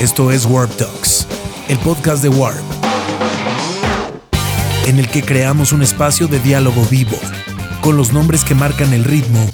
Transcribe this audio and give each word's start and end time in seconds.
Esto 0.00 0.30
es 0.30 0.46
Warp 0.46 0.74
Talks, 0.76 1.26
el 1.68 1.78
podcast 1.80 2.22
de 2.22 2.30
Warp, 2.30 2.56
en 4.86 4.98
el 4.98 5.06
que 5.06 5.22
creamos 5.22 5.72
un 5.72 5.82
espacio 5.82 6.26
de 6.26 6.40
diálogo 6.40 6.82
vivo 6.90 7.18
con 7.82 7.98
los 7.98 8.10
nombres 8.10 8.42
que 8.42 8.54
marcan 8.54 8.94
el 8.94 9.04
ritmo 9.04 9.46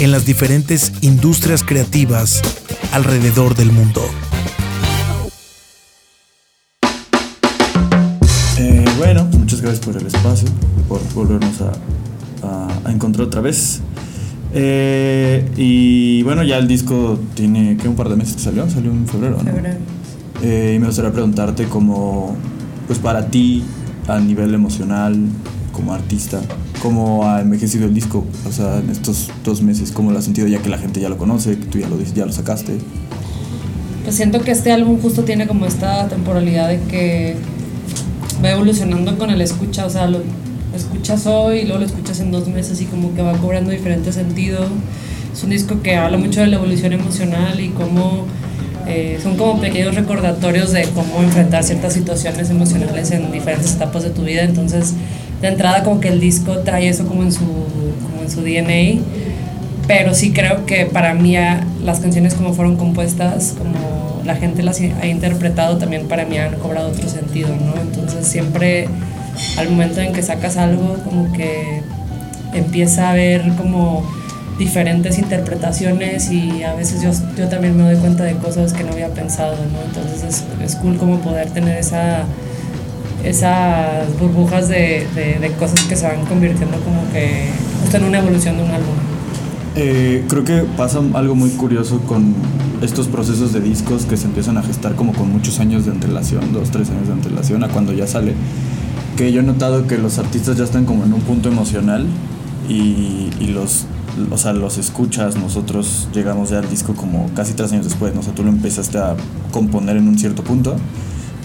en 0.00 0.10
las 0.10 0.26
diferentes 0.26 0.92
industrias 1.02 1.62
creativas 1.62 2.42
alrededor 2.90 3.54
del 3.54 3.70
mundo. 3.70 4.02
Eh, 8.58 8.84
bueno, 8.96 9.24
muchas 9.38 9.60
gracias 9.60 9.86
por 9.86 9.96
el 9.96 10.08
espacio, 10.08 10.48
por 10.88 11.00
volvernos 11.14 11.60
a, 11.60 12.68
a 12.84 12.90
encontrar 12.90 13.28
otra 13.28 13.40
vez. 13.40 13.82
Eh, 14.54 15.46
y 15.56 16.22
bueno, 16.22 16.42
ya 16.42 16.58
el 16.58 16.68
disco 16.68 17.18
tiene 17.34 17.76
que 17.76 17.88
un 17.88 17.96
par 17.96 18.08
de 18.08 18.16
meses 18.16 18.36
que 18.36 18.42
salió, 18.42 18.68
salió 18.68 18.90
en 18.90 19.06
febrero, 19.06 19.38
¿no? 19.42 19.52
Febrero. 19.52 19.78
Eh, 20.42 20.74
y 20.76 20.78
me 20.78 20.86
gustaría 20.86 21.12
preguntarte 21.12 21.64
cómo, 21.64 22.36
pues 22.86 22.98
para 22.98 23.26
ti, 23.26 23.64
a 24.06 24.18
nivel 24.20 24.54
emocional, 24.54 25.16
como 25.72 25.92
artista, 25.92 26.40
cómo 26.82 27.28
ha 27.28 27.40
envejecido 27.40 27.86
el 27.86 27.94
disco, 27.94 28.24
o 28.48 28.52
sea, 28.52 28.78
en 28.78 28.90
estos 28.90 29.30
dos 29.44 29.62
meses, 29.62 29.92
cómo 29.92 30.12
lo 30.12 30.18
has 30.18 30.24
sentido 30.24 30.46
ya 30.48 30.60
que 30.60 30.68
la 30.68 30.78
gente 30.78 31.00
ya 31.00 31.08
lo 31.08 31.18
conoce, 31.18 31.58
que 31.58 31.66
tú 31.66 31.78
ya 31.78 31.88
lo, 31.88 32.00
ya 32.00 32.24
lo 32.24 32.32
sacaste. 32.32 32.78
Pues 34.04 34.16
siento 34.16 34.40
que 34.40 34.52
este 34.52 34.72
álbum 34.72 35.00
justo 35.00 35.24
tiene 35.24 35.46
como 35.46 35.66
esta 35.66 36.08
temporalidad 36.08 36.68
de 36.68 36.80
que 36.82 37.36
va 38.42 38.50
evolucionando 38.50 39.18
con 39.18 39.30
el 39.30 39.40
escucha, 39.40 39.86
o 39.86 39.90
sea, 39.90 40.06
lo 40.06 40.22
escuchas 40.78 41.26
hoy 41.26 41.58
y 41.58 41.62
luego 41.64 41.80
lo 41.80 41.86
escuchas 41.86 42.20
en 42.20 42.30
dos 42.30 42.48
meses 42.48 42.80
y 42.80 42.86
como 42.86 43.14
que 43.14 43.22
va 43.22 43.32
cobrando 43.34 43.70
diferente 43.70 44.12
sentido. 44.12 44.66
Es 45.32 45.42
un 45.44 45.50
disco 45.50 45.82
que 45.82 45.96
habla 45.96 46.18
mucho 46.18 46.40
de 46.40 46.46
la 46.46 46.56
evolución 46.56 46.92
emocional 46.92 47.60
y 47.60 47.68
cómo 47.68 48.26
eh, 48.86 49.18
son 49.22 49.36
como 49.36 49.60
pequeños 49.60 49.94
recordatorios 49.94 50.72
de 50.72 50.84
cómo 50.94 51.22
enfrentar 51.22 51.62
ciertas 51.62 51.92
situaciones 51.92 52.48
emocionales 52.48 53.10
en 53.10 53.30
diferentes 53.30 53.74
etapas 53.74 54.02
de 54.02 54.10
tu 54.10 54.22
vida. 54.22 54.42
Entonces, 54.42 54.94
de 55.42 55.48
entrada 55.48 55.84
como 55.84 56.00
que 56.00 56.08
el 56.08 56.20
disco 56.20 56.58
trae 56.58 56.88
eso 56.88 57.06
como 57.06 57.22
en 57.22 57.32
su, 57.32 57.44
como 57.44 58.22
en 58.22 58.30
su 58.30 58.40
DNA. 58.40 59.02
Pero 59.86 60.14
sí 60.14 60.32
creo 60.32 60.66
que 60.66 60.86
para 60.86 61.14
mí 61.14 61.36
las 61.84 62.00
canciones 62.00 62.34
como 62.34 62.52
fueron 62.52 62.76
compuestas, 62.76 63.54
como 63.56 64.22
la 64.24 64.36
gente 64.36 64.62
las 64.62 64.80
ha 64.80 65.06
interpretado, 65.06 65.78
también 65.78 66.06
para 66.08 66.26
mí 66.26 66.36
han 66.36 66.54
cobrado 66.56 66.88
otro 66.88 67.08
sentido, 67.08 67.48
¿no? 67.48 67.80
Entonces 67.80 68.26
siempre 68.26 68.88
al 69.56 69.70
momento 69.70 70.00
en 70.00 70.12
que 70.12 70.22
sacas 70.22 70.56
algo, 70.56 70.98
como 71.04 71.32
que 71.32 71.82
empieza 72.54 73.08
a 73.08 73.12
haber 73.12 73.52
como 73.54 74.04
diferentes 74.58 75.18
interpretaciones 75.18 76.30
y 76.32 76.62
a 76.64 76.74
veces 76.74 77.00
yo, 77.00 77.10
yo 77.36 77.48
también 77.48 77.76
me 77.76 77.84
doy 77.84 77.96
cuenta 77.96 78.24
de 78.24 78.34
cosas 78.34 78.72
que 78.72 78.82
no 78.82 78.92
había 78.92 79.08
pensado, 79.08 79.56
¿no? 79.72 79.80
Entonces 79.84 80.24
es, 80.24 80.44
es 80.62 80.76
cool 80.76 80.96
como 80.96 81.20
poder 81.20 81.50
tener 81.50 81.78
esa, 81.78 82.24
esas 83.24 84.18
burbujas 84.18 84.68
de, 84.68 85.06
de, 85.14 85.38
de, 85.38 85.50
cosas 85.52 85.80
que 85.84 85.94
se 85.94 86.06
van 86.06 86.24
convirtiendo 86.26 86.76
como 86.80 87.00
que 87.12 87.48
justo 87.82 87.96
en 87.98 88.04
una 88.04 88.18
evolución 88.18 88.56
de 88.56 88.64
un 88.64 88.70
álbum. 88.70 88.94
Eh, 89.76 90.24
creo 90.28 90.42
que 90.42 90.64
pasa 90.76 91.00
algo 91.14 91.36
muy 91.36 91.50
curioso 91.50 92.00
con 92.00 92.34
estos 92.82 93.06
procesos 93.06 93.52
de 93.52 93.60
discos 93.60 94.06
que 94.06 94.16
se 94.16 94.26
empiezan 94.26 94.56
a 94.58 94.62
gestar 94.62 94.96
como 94.96 95.12
con 95.12 95.30
muchos 95.30 95.60
años 95.60 95.84
de 95.84 95.92
antelación, 95.92 96.52
dos, 96.52 96.70
tres 96.70 96.90
años 96.90 97.06
de 97.06 97.12
antelación 97.12 97.62
a 97.62 97.68
cuando 97.68 97.92
ya 97.92 98.08
sale 98.08 98.34
que 99.18 99.32
yo 99.32 99.40
he 99.40 99.42
notado 99.42 99.88
que 99.88 99.98
los 99.98 100.18
artistas 100.18 100.56
ya 100.58 100.62
están 100.62 100.84
como 100.84 101.02
en 101.02 101.12
un 101.12 101.20
punto 101.22 101.48
emocional 101.48 102.06
y, 102.68 103.30
los, 103.48 103.86
o 104.30 104.38
sea, 104.38 104.52
los 104.52 104.78
escuchas, 104.78 105.34
nosotros 105.34 106.08
llegamos 106.14 106.50
ya 106.50 106.60
al 106.60 106.70
disco 106.70 106.94
como 106.94 107.28
casi 107.34 107.54
tres 107.54 107.72
años 107.72 107.84
después, 107.84 108.14
¿no? 108.14 108.20
o 108.20 108.22
sea, 108.22 108.32
tú 108.32 108.44
lo 108.44 108.50
empezaste 108.50 108.96
a 108.96 109.16
componer 109.50 109.96
en 109.96 110.06
un 110.06 110.16
cierto 110.16 110.44
punto 110.44 110.76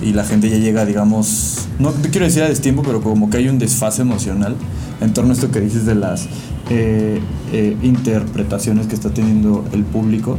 y 0.04 0.14
la 0.14 0.24
gente 0.24 0.52
ya 0.52 0.58
llega, 0.58 0.86
digamos, 0.86 1.68
no 1.80 1.92
quiero 2.12 2.28
decir 2.28 2.44
a 2.44 2.48
destiempo, 2.48 2.84
pero 2.84 3.02
como 3.02 3.32
que 3.32 3.38
hay 3.38 3.50
un 3.50 3.58
desfase 3.58 4.04
emocional 4.04 4.56
en 5.02 5.12
torno 5.12 5.32
a 5.32 5.34
esto 5.34 5.50
que 5.50 5.60
dices 5.60 5.88
de 5.88 5.96
las 5.96 6.28
eh, 6.70 7.20
eh, 7.54 7.76
interpretaciones 7.82 8.86
que 8.86 8.94
está 8.94 9.10
teniendo 9.10 9.66
el 9.74 9.84
público. 9.84 10.38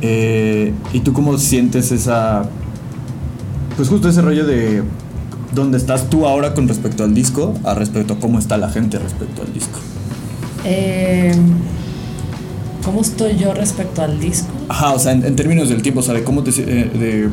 Eh, 0.00 0.72
¿Y 0.94 1.00
tú 1.00 1.12
cómo 1.12 1.36
sientes 1.36 1.92
esa, 1.92 2.48
pues 3.76 3.90
justo 3.90 4.08
ese 4.08 4.22
rollo 4.22 4.46
de 4.46 4.82
dónde 5.52 5.78
estás 5.78 6.10
tú 6.10 6.26
ahora 6.26 6.54
con 6.54 6.68
respecto 6.68 7.04
al 7.04 7.14
disco, 7.14 7.54
a 7.64 7.74
respecto 7.74 8.14
a 8.14 8.18
cómo 8.18 8.38
está 8.38 8.56
la 8.56 8.70
gente 8.70 8.98
respecto 8.98 9.42
al 9.42 9.52
disco. 9.52 9.78
Eh, 10.64 11.32
¿Cómo 12.84 13.02
estoy 13.02 13.36
yo 13.36 13.52
respecto 13.52 14.02
al 14.02 14.18
disco? 14.20 14.48
Ajá, 14.68 14.92
o 14.92 14.98
sea, 14.98 15.12
en, 15.12 15.24
en 15.24 15.36
términos 15.36 15.68
del 15.68 15.82
tiempo, 15.82 16.00
o 16.00 16.02
sea, 16.02 16.14
de 16.14 16.24
cómo 16.24 16.42
te... 16.42 16.50
Eh, 16.50 16.90
de, 16.92 17.28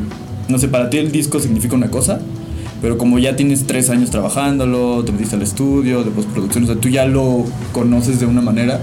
no 0.48 0.58
sé, 0.58 0.68
para 0.68 0.88
ti 0.88 0.98
el 0.98 1.12
disco 1.12 1.40
significa 1.40 1.74
una 1.74 1.90
cosa, 1.90 2.20
pero 2.80 2.96
como 2.96 3.18
ya 3.18 3.36
tienes 3.36 3.66
tres 3.66 3.90
años 3.90 4.10
trabajándolo, 4.10 5.04
te 5.04 5.12
metiste 5.12 5.36
al 5.36 5.42
estudio, 5.42 6.04
de 6.04 6.10
postproducción, 6.10 6.64
o 6.64 6.66
sea, 6.66 6.76
tú 6.76 6.88
ya 6.88 7.04
lo 7.04 7.44
conoces 7.72 8.18
de 8.20 8.26
una 8.26 8.40
manera 8.40 8.80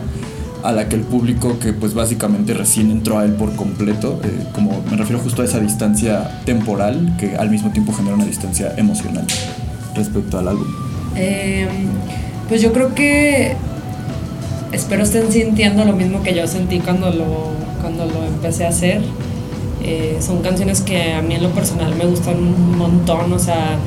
a 0.66 0.72
la 0.72 0.90
que 0.90 0.96
el 0.96 1.04
público 1.04 1.60
que 1.60 1.74
pues 1.74 1.94
básicamente 1.94 2.56
recién 2.56 2.90
entró 2.90 3.20
a 3.20 3.26
él 3.26 3.34
por 3.34 3.56
completo, 3.56 4.20
eh, 4.24 4.48
como 4.52 4.82
me 4.90 4.98
refiero 4.98 5.22
justo 5.22 5.44
a 5.44 5.46
esa 5.46 5.60
distancia 5.60 6.42
temporal 6.44 7.16
que 7.20 7.36
al 7.36 7.52
mismo 7.52 7.72
tiempo 7.72 7.94
genera 7.94 8.16
una 8.16 8.26
distancia 8.26 8.74
emocional 8.76 9.26
respecto 9.94 10.40
al 10.40 10.48
álbum. 10.48 10.68
Eh, 11.16 11.68
pues 12.50 12.64
yo 12.64 12.74
creo 12.74 12.96
que 12.96 13.56
espero 14.72 15.04
estén 15.04 15.32
sintiendo 15.32 15.86
lo 15.86 15.94
mismo 15.94 16.24
que 16.24 16.34
yo 16.34 16.48
sentí 16.48 16.80
cuando 16.80 17.12
lo, 17.12 17.52
cuando 17.82 18.08
lo 18.08 18.26
empecé 18.26 18.66
a 18.66 18.70
hacer. 18.70 19.02
Eh, 19.84 20.18
son 20.20 20.42
canciones 20.42 20.82
que 20.82 21.14
a 21.14 21.22
mí 21.22 21.36
en 21.36 21.44
lo 21.44 21.52
personal 21.52 21.94
me 21.96 22.08
gustan 22.08 22.38
un 22.40 22.76
montón, 22.76 23.32
o 23.32 23.38
sea, 23.38 23.78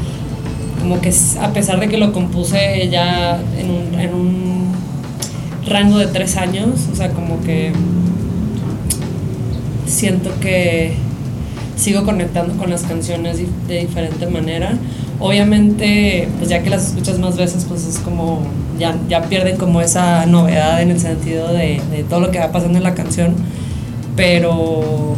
como 0.80 1.00
que 1.00 1.12
a 1.40 1.52
pesar 1.52 1.80
de 1.80 1.88
que 1.88 1.98
lo 1.98 2.12
compuse 2.12 2.88
ya 2.88 3.40
en 3.58 3.68
un, 3.68 4.00
en 4.00 4.14
un 4.14 4.47
rango 5.68 5.98
de 5.98 6.06
tres 6.06 6.36
años, 6.36 6.88
o 6.92 6.96
sea, 6.96 7.10
como 7.10 7.40
que 7.42 7.72
siento 9.86 10.30
que 10.40 10.92
sigo 11.76 12.04
conectando 12.04 12.56
con 12.56 12.70
las 12.70 12.82
canciones 12.82 13.38
de 13.68 13.80
diferente 13.80 14.26
manera. 14.26 14.76
Obviamente, 15.20 16.28
pues 16.38 16.48
ya 16.48 16.62
que 16.62 16.70
las 16.70 16.88
escuchas 16.88 17.18
más 17.18 17.36
veces, 17.36 17.64
pues 17.68 17.86
es 17.86 17.98
como, 17.98 18.42
ya, 18.78 18.96
ya 19.08 19.22
pierden 19.22 19.56
como 19.56 19.80
esa 19.80 20.26
novedad 20.26 20.80
en 20.80 20.90
el 20.90 21.00
sentido 21.00 21.48
de, 21.52 21.80
de 21.90 22.04
todo 22.08 22.20
lo 22.20 22.30
que 22.30 22.38
va 22.38 22.52
pasando 22.52 22.78
en 22.78 22.84
la 22.84 22.94
canción, 22.94 23.34
pero 24.16 25.16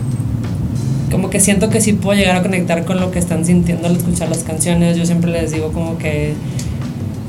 como 1.11 1.29
que 1.29 1.41
siento 1.41 1.69
que 1.71 1.81
sí 1.81 1.93
puedo 1.93 2.19
llegar 2.19 2.37
a 2.37 2.43
conectar 2.43 2.85
con 2.85 3.01
lo 3.01 3.11
que 3.11 3.19
están 3.19 3.45
sintiendo 3.45 3.89
al 3.89 3.97
escuchar 3.97 4.29
las 4.29 4.45
canciones. 4.45 4.97
Yo 4.97 5.05
siempre 5.05 5.31
les 5.31 5.53
digo 5.53 5.73
como 5.73 5.99
que 5.99 6.35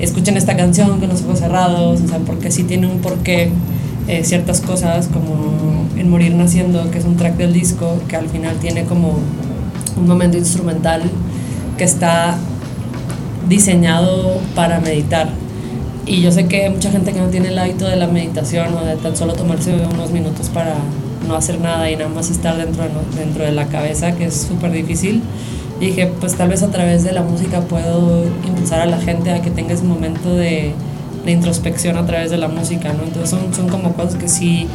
escuchen 0.01 0.35
esta 0.35 0.57
canción 0.57 0.99
con 0.99 1.09
los 1.09 1.21
ojos 1.21 1.39
cerrados, 1.39 2.01
o 2.01 2.07
sea, 2.07 2.17
porque 2.19 2.51
sí 2.51 2.63
tiene 2.63 2.87
un 2.87 2.99
porqué 2.99 3.51
eh, 4.07 4.23
ciertas 4.23 4.59
cosas, 4.59 5.07
como 5.07 5.85
en 5.95 6.09
Morir 6.09 6.33
Naciendo, 6.35 6.89
que 6.91 6.97
es 6.97 7.05
un 7.05 7.17
track 7.17 7.37
del 7.37 7.53
disco, 7.53 7.99
que 8.07 8.15
al 8.15 8.27
final 8.27 8.57
tiene 8.57 8.83
como 8.85 9.19
un 9.95 10.07
momento 10.07 10.37
instrumental 10.37 11.03
que 11.77 11.83
está 11.83 12.37
diseñado 13.47 14.39
para 14.55 14.79
meditar. 14.79 15.29
Y 16.05 16.21
yo 16.21 16.31
sé 16.31 16.47
que 16.47 16.69
mucha 16.69 16.89
gente 16.89 17.13
que 17.13 17.19
no 17.19 17.27
tiene 17.27 17.49
el 17.49 17.59
hábito 17.59 17.87
de 17.87 17.95
la 17.95 18.07
meditación 18.07 18.73
o 18.75 18.83
de 18.83 18.95
tan 18.95 19.15
solo 19.15 19.33
tomarse 19.33 19.75
unos 19.93 20.11
minutos 20.11 20.49
para 20.49 20.75
no 21.27 21.35
hacer 21.35 21.61
nada 21.61 21.89
y 21.91 21.95
nada 21.95 22.09
más 22.09 22.31
estar 22.31 22.57
dentro 22.57 22.83
de, 22.83 22.89
dentro 23.17 23.45
de 23.45 23.51
la 23.51 23.67
cabeza, 23.67 24.13
que 24.13 24.25
es 24.25 24.47
súper 24.49 24.71
difícil. 24.71 25.21
Y 25.81 25.87
dije, 25.87 26.11
pues 26.19 26.35
tal 26.35 26.49
vez 26.49 26.61
a 26.61 26.67
través 26.67 27.03
de 27.03 27.11
la 27.11 27.23
música 27.23 27.61
puedo 27.61 28.23
impulsar 28.47 28.81
a 28.81 28.85
la 28.85 28.99
gente 28.99 29.31
a 29.31 29.41
que 29.41 29.49
tenga 29.49 29.73
ese 29.73 29.83
momento 29.83 30.35
de, 30.35 30.73
de 31.25 31.31
introspección 31.31 31.97
a 31.97 32.05
través 32.05 32.29
de 32.29 32.37
la 32.37 32.47
música, 32.47 32.93
¿no? 32.93 33.03
Entonces 33.03 33.31
son, 33.31 33.51
son 33.51 33.67
como 33.67 33.93
cosas 33.93 34.15
que 34.15 34.27
sí, 34.27 34.67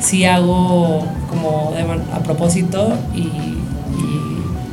sí 0.00 0.24
hago 0.24 1.06
como 1.30 1.72
de, 1.76 1.82
a 2.12 2.18
propósito 2.24 2.92
y, 3.14 3.20
y, 3.20 3.58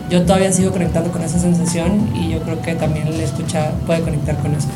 yo 0.09 0.21
todavía 0.23 0.51
sigo 0.51 0.71
conectando 0.71 1.11
con 1.11 1.23
esa 1.23 1.39
sensación 1.39 2.09
y 2.15 2.29
yo 2.31 2.39
creo 2.41 2.61
que 2.61 2.75
también 2.75 3.07
el 3.07 3.19
escucha 3.19 3.71
puede 3.85 4.01
conectar 4.01 4.37
con 4.37 4.53
eso. 4.53 4.67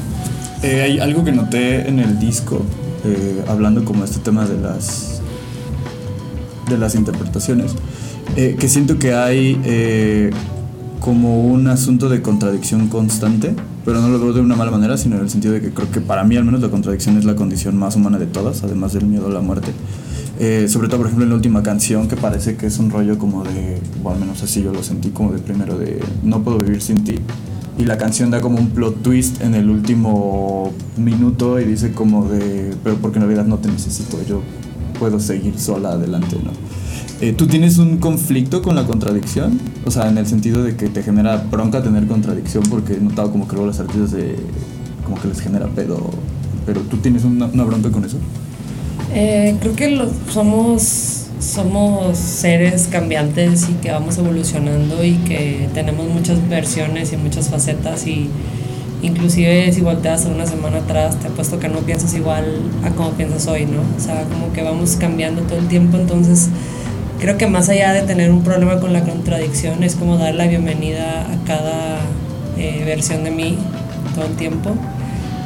Eh, 0.61 0.81
hay 0.81 0.99
algo 0.99 1.23
que 1.23 1.31
noté 1.31 1.87
en 1.87 1.99
el 1.99 2.19
disco, 2.19 2.61
eh, 3.05 3.43
hablando 3.47 3.85
como 3.85 4.03
este 4.03 4.19
tema 4.19 4.45
de 4.45 4.59
las, 4.59 5.21
de 6.67 6.77
las 6.77 6.95
interpretaciones, 6.95 7.73
eh, 8.35 8.57
que 8.59 8.67
siento 8.67 8.99
que 8.99 9.13
hay 9.13 10.31
como 10.99 11.45
un 11.45 11.67
asunto 11.67 12.09
de 12.09 12.21
contradicción 12.21 12.87
constante, 12.87 13.55
pero 13.85 14.01
no 14.01 14.09
lo 14.09 14.19
veo 14.19 14.33
de 14.33 14.41
una 14.41 14.55
mala 14.55 14.71
manera, 14.71 14.97
sino 14.97 15.15
en 15.15 15.21
el 15.21 15.29
sentido 15.29 15.53
de 15.53 15.61
que 15.61 15.71
creo 15.71 15.89
que 15.91 16.01
para 16.01 16.23
mí 16.23 16.35
al 16.35 16.43
menos 16.43 16.61
la 16.61 16.69
contradicción 16.69 17.17
es 17.17 17.25
la 17.25 17.35
condición 17.35 17.77
más 17.77 17.95
humana 17.95 18.19
de 18.19 18.25
todas, 18.25 18.63
además 18.63 18.93
del 18.93 19.05
miedo 19.05 19.27
a 19.27 19.31
la 19.31 19.41
muerte. 19.41 19.71
Eh, 20.39 20.67
sobre 20.69 20.87
todo, 20.87 20.97
por 20.97 21.07
ejemplo, 21.07 21.25
en 21.25 21.29
la 21.29 21.35
última 21.35 21.63
canción, 21.63 22.07
que 22.07 22.15
parece 22.15 22.55
que 22.55 22.67
es 22.67 22.79
un 22.79 22.89
rollo 22.89 23.17
como 23.17 23.43
de, 23.43 23.81
o 24.03 24.09
al 24.09 24.19
menos 24.19 24.41
así 24.43 24.61
yo 24.61 24.71
lo 24.71 24.83
sentí 24.83 25.09
como 25.09 25.31
de 25.31 25.39
primero, 25.39 25.77
de 25.77 25.99
no 26.23 26.43
puedo 26.43 26.59
vivir 26.59 26.81
sin 26.81 27.03
ti. 27.03 27.15
Y 27.77 27.85
la 27.85 27.97
canción 27.97 28.29
da 28.29 28.41
como 28.41 28.57
un 28.57 28.69
plot 28.69 29.01
twist 29.01 29.41
en 29.41 29.55
el 29.55 29.69
último 29.69 30.73
minuto 30.97 31.59
y 31.59 31.65
dice 31.65 31.93
como 31.93 32.27
de, 32.27 32.73
pero 32.83 32.97
porque 32.97 33.19
en 33.19 33.25
realidad 33.25 33.45
no 33.45 33.57
te 33.57 33.69
necesito, 33.69 34.17
yo 34.27 34.41
puedo 34.99 35.19
seguir 35.19 35.57
sola 35.57 35.91
adelante, 35.91 36.35
¿no? 36.43 36.51
Eh, 37.21 37.33
¿Tú 37.33 37.47
tienes 37.47 37.77
un 37.77 37.97
conflicto 37.97 38.61
con 38.61 38.77
la 38.77 38.85
contradicción? 38.85 39.59
O 39.85 39.91
sea, 39.91 40.07
en 40.07 40.17
el 40.17 40.25
sentido 40.25 40.63
de 40.63 40.77
que 40.77 40.87
te 40.87 41.03
genera 41.03 41.35
bronca 41.35 41.83
tener 41.83 42.07
contradicción, 42.07 42.63
porque 42.69 42.93
he 42.93 42.99
notado 43.01 43.29
como 43.31 43.45
que 43.45 43.55
luego 43.55 43.67
los 43.67 43.79
artistas 43.81 44.11
de, 44.11 44.37
como 45.03 45.19
que 45.21 45.27
les 45.27 45.41
genera 45.41 45.67
pedo, 45.67 46.11
pero 46.65 46.79
¿tú 46.81 46.95
tienes 46.97 47.25
una, 47.25 47.47
bronca 47.47 47.91
con 47.91 48.05
eso? 48.05 48.17
Eh, 49.13 49.53
creo 49.59 49.75
que 49.75 49.89
lo, 49.89 50.09
somos, 50.31 51.25
somos 51.41 52.17
seres 52.17 52.87
cambiantes 52.89 53.67
y 53.69 53.73
que 53.73 53.91
vamos 53.91 54.17
evolucionando 54.17 55.03
y 55.03 55.15
que 55.15 55.67
tenemos 55.73 56.07
muchas 56.07 56.47
versiones 56.47 57.11
y 57.11 57.17
muchas 57.17 57.49
facetas 57.49 58.07
y 58.07 58.29
inclusive 59.01 59.73
si 59.73 59.81
volteas 59.81 60.25
una 60.25 60.45
semana 60.45 60.77
atrás 60.77 61.19
te 61.19 61.27
apuesto 61.27 61.59
que 61.59 61.67
no 61.67 61.79
piensas 61.79 62.13
igual 62.13 62.45
a 62.83 62.91
como 62.91 63.11
piensas 63.11 63.47
hoy, 63.47 63.65
¿no? 63.65 63.81
O 63.97 63.99
sea, 63.99 64.23
como 64.23 64.53
que 64.53 64.61
vamos 64.63 64.95
cambiando 64.97 65.41
todo 65.41 65.59
el 65.59 65.67
tiempo, 65.67 65.97
entonces 65.97 66.49
creo 67.19 67.37
que 67.37 67.47
más 67.47 67.69
allá 67.69 67.93
de 67.93 68.01
tener 68.01 68.31
un 68.31 68.43
problema 68.43 68.79
con 68.79 68.93
la 68.93 69.03
contradicción, 69.03 69.83
es 69.83 69.95
como 69.95 70.17
dar 70.17 70.33
la 70.35 70.47
bienvenida 70.47 71.21
a 71.21 71.45
cada 71.45 71.99
eh, 72.57 72.83
versión 72.85 73.23
de 73.23 73.31
mí 73.31 73.57
todo 74.15 74.25
el 74.25 74.35
tiempo 74.35 74.71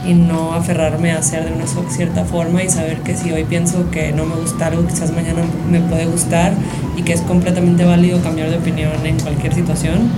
y 0.08 0.14
no 0.14 0.54
aferrarme 0.54 1.12
a 1.12 1.20
hacer 1.20 1.46
de 1.46 1.54
una 1.54 1.66
cierta 1.90 2.26
forma 2.26 2.62
y 2.62 2.70
saber 2.70 2.98
que 3.00 3.16
si 3.16 3.32
hoy 3.32 3.46
pienso 3.46 3.90
que 3.90 4.12
no 4.12 4.26
me 4.26 4.36
gusta 4.36 4.68
algo, 4.68 4.86
quizás 4.86 5.12
mañana 5.12 5.42
me 5.70 5.80
puede 5.80 6.06
gustar 6.06 6.54
y 6.98 7.02
que 7.04 7.14
es 7.14 7.22
completamente 7.22 7.86
válido 7.86 8.22
cambiar 8.22 8.50
de 8.50 8.58
opinión 8.58 8.92
en 9.06 9.20
cualquier 9.20 9.54
situación. 9.54 10.10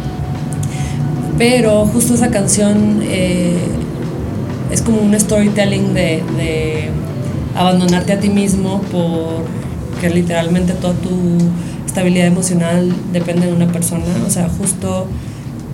Pero 1.38 1.86
justo 1.86 2.16
esa 2.16 2.32
canción 2.32 3.02
eh, 3.04 3.58
es 4.72 4.82
como 4.82 5.02
un 5.02 5.18
storytelling 5.18 5.94
de, 5.94 6.24
de 6.38 6.90
abandonarte 7.56 8.14
a 8.14 8.20
ti 8.20 8.30
mismo 8.30 8.82
por 8.92 9.44
que 10.00 10.10
literalmente 10.10 10.74
toda 10.74 10.94
tu 10.96 11.10
estabilidad 11.86 12.28
emocional 12.28 12.94
depende 13.14 13.48
de 13.48 13.54
una 13.54 13.68
persona. 13.68 14.04
O 14.28 14.30
sea, 14.30 14.50
justo, 14.50 15.08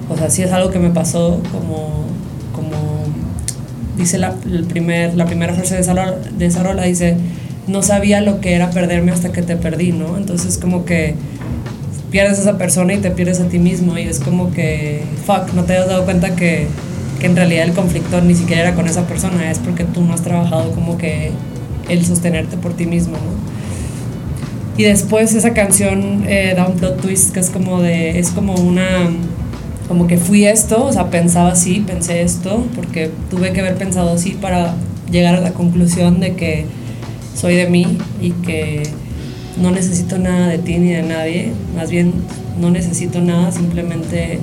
o 0.09 0.17
sea, 0.17 0.29
sí 0.29 0.43
es 0.43 0.51
algo 0.51 0.69
que 0.69 0.79
me 0.79 0.91
pasó 0.91 1.41
como, 1.51 2.05
como 2.53 2.77
dice 3.97 4.17
la, 4.17 4.35
el 4.45 4.65
primer, 4.65 5.15
la 5.15 5.25
primera 5.25 5.53
frase 5.53 5.75
de 5.75 5.81
esa, 5.81 5.93
de 5.93 6.45
esa 6.45 6.63
rola, 6.63 6.83
dice, 6.83 7.17
no 7.67 7.81
sabía 7.81 8.21
lo 8.21 8.39
que 8.39 8.53
era 8.53 8.69
perderme 8.69 9.11
hasta 9.11 9.31
que 9.31 9.41
te 9.41 9.55
perdí, 9.55 9.91
¿no? 9.91 10.17
Entonces 10.17 10.57
como 10.57 10.85
que 10.85 11.15
pierdes 12.11 12.39
a 12.39 12.41
esa 12.41 12.57
persona 12.57 12.93
y 12.93 12.97
te 12.97 13.09
pierdes 13.11 13.39
a 13.39 13.47
ti 13.47 13.57
mismo 13.57 13.97
y 13.97 14.03
es 14.03 14.19
como 14.19 14.51
que, 14.51 15.03
fuck, 15.25 15.53
no 15.53 15.63
te 15.63 15.77
has 15.77 15.87
dado 15.87 16.03
cuenta 16.03 16.35
que, 16.35 16.67
que 17.19 17.25
en 17.25 17.35
realidad 17.35 17.63
el 17.63 17.73
conflicto 17.73 18.21
ni 18.21 18.35
siquiera 18.35 18.61
era 18.61 18.75
con 18.75 18.87
esa 18.87 19.07
persona, 19.07 19.49
es 19.49 19.59
porque 19.59 19.85
tú 19.85 20.03
no 20.03 20.13
has 20.13 20.21
trabajado 20.21 20.71
como 20.71 20.97
que 20.97 21.31
el 21.89 22.05
sostenerte 22.05 22.57
por 22.57 22.73
ti 22.73 22.85
mismo, 22.85 23.13
¿no? 23.13 23.60
Y 24.77 24.83
después 24.83 25.33
esa 25.35 25.53
canción 25.53 26.23
eh, 26.27 26.53
da 26.55 26.67
un 26.67 26.75
plot 26.75 27.01
twist 27.01 27.33
que 27.33 27.39
es 27.39 27.49
como 27.49 27.81
de, 27.81 28.17
es 28.19 28.31
como 28.31 28.55
una, 28.55 29.09
como 29.87 30.07
que 30.07 30.17
fui 30.17 30.45
esto, 30.45 30.85
o 30.85 30.93
sea, 30.93 31.09
pensaba 31.09 31.49
así, 31.49 31.83
pensé 31.85 32.21
esto, 32.21 32.65
porque 32.75 33.11
tuve 33.29 33.51
que 33.51 33.59
haber 33.59 33.75
pensado 33.75 34.11
así 34.11 34.31
para 34.31 34.75
llegar 35.11 35.35
a 35.35 35.41
la 35.41 35.51
conclusión 35.51 36.19
de 36.19 36.35
que 36.35 36.65
soy 37.35 37.55
de 37.55 37.67
mí 37.67 37.97
y 38.21 38.31
que 38.31 38.83
no 39.61 39.71
necesito 39.71 40.17
nada 40.17 40.47
de 40.47 40.57
ti 40.57 40.77
ni 40.77 40.91
de 40.91 41.03
nadie, 41.03 41.51
más 41.75 41.91
bien 41.91 42.13
no 42.59 42.71
necesito 42.71 43.19
nada, 43.21 43.51
simplemente 43.51 44.39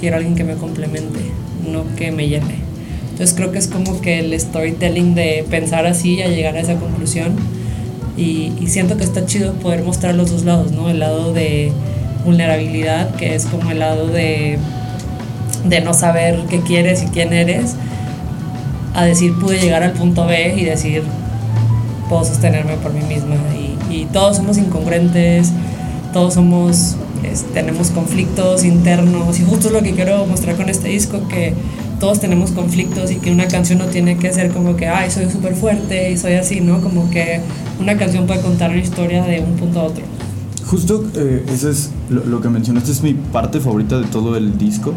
quiero 0.00 0.16
alguien 0.16 0.36
que 0.36 0.44
me 0.44 0.54
complemente, 0.54 1.20
no 1.68 1.84
que 1.96 2.12
me 2.12 2.28
llene. 2.28 2.62
Entonces 3.10 3.34
creo 3.34 3.52
que 3.52 3.58
es 3.58 3.68
como 3.68 4.00
que 4.00 4.20
el 4.20 4.38
storytelling 4.38 5.14
de 5.14 5.44
pensar 5.48 5.86
así 5.86 6.14
y 6.14 6.22
a 6.22 6.28
llegar 6.28 6.56
a 6.56 6.60
esa 6.60 6.76
conclusión 6.76 7.36
y, 8.16 8.52
siento 8.66 8.96
que 8.96 9.04
está 9.04 9.26
chido 9.26 9.54
poder 9.54 9.82
mostrar 9.82 10.14
los 10.14 10.30
dos 10.30 10.44
lados, 10.44 10.72
¿no? 10.72 10.88
El 10.88 11.00
lado 11.00 11.32
de 11.32 11.72
vulnerabilidad, 12.24 13.14
que 13.16 13.34
es 13.34 13.46
como 13.46 13.70
el 13.70 13.80
lado 13.80 14.06
de, 14.06 14.58
de 15.64 15.80
no 15.80 15.94
saber 15.94 16.44
qué 16.48 16.60
quieres 16.60 17.02
y 17.02 17.06
quién 17.06 17.32
eres, 17.32 17.74
a 18.94 19.04
decir 19.04 19.38
pude 19.38 19.58
llegar 19.58 19.82
al 19.82 19.92
punto 19.92 20.26
B 20.26 20.54
y 20.56 20.64
decir 20.64 21.02
puedo 22.08 22.24
sostenerme 22.24 22.76
por 22.76 22.92
mí 22.92 23.02
misma. 23.02 23.36
Y, 23.54 23.94
y 23.94 24.04
todos 24.06 24.36
somos 24.36 24.58
incongruentes, 24.58 25.50
todos 26.12 26.34
somos, 26.34 26.96
tenemos 27.52 27.90
conflictos 27.90 28.64
internos 28.64 29.38
y 29.38 29.44
justo 29.44 29.68
es 29.68 29.72
lo 29.72 29.82
que 29.82 29.92
quiero 29.92 30.26
mostrar 30.26 30.56
con 30.56 30.68
este 30.68 30.88
disco, 30.88 31.26
que 31.28 31.54
todos 32.00 32.20
tenemos 32.20 32.50
conflictos 32.50 33.10
y 33.10 33.16
que 33.16 33.30
una 33.30 33.48
canción 33.48 33.78
no 33.78 33.86
tiene 33.86 34.16
que 34.16 34.32
ser 34.32 34.50
como 34.50 34.76
que, 34.76 34.88
ay, 34.88 35.10
soy 35.10 35.30
súper 35.30 35.54
fuerte 35.54 36.10
y 36.10 36.16
soy 36.16 36.34
así, 36.34 36.60
¿no? 36.60 36.80
Como 36.80 37.10
que 37.10 37.40
una 37.80 37.96
canción 37.96 38.26
puede 38.26 38.40
contar 38.40 38.70
una 38.70 38.80
historia 38.80 39.24
de 39.24 39.40
un 39.40 39.56
punto 39.56 39.80
a 39.80 39.84
otro. 39.84 40.04
Justo 40.66 41.04
eh, 41.14 41.44
eso 41.48 41.70
es 41.70 41.90
lo, 42.10 42.40
que 42.40 42.48
mencionaste, 42.48 42.90
es 42.90 43.02
mi 43.02 43.14
parte 43.14 43.60
favorita 43.60 43.98
de 43.98 44.06
todo 44.06 44.36
el 44.36 44.58
disco, 44.58 44.92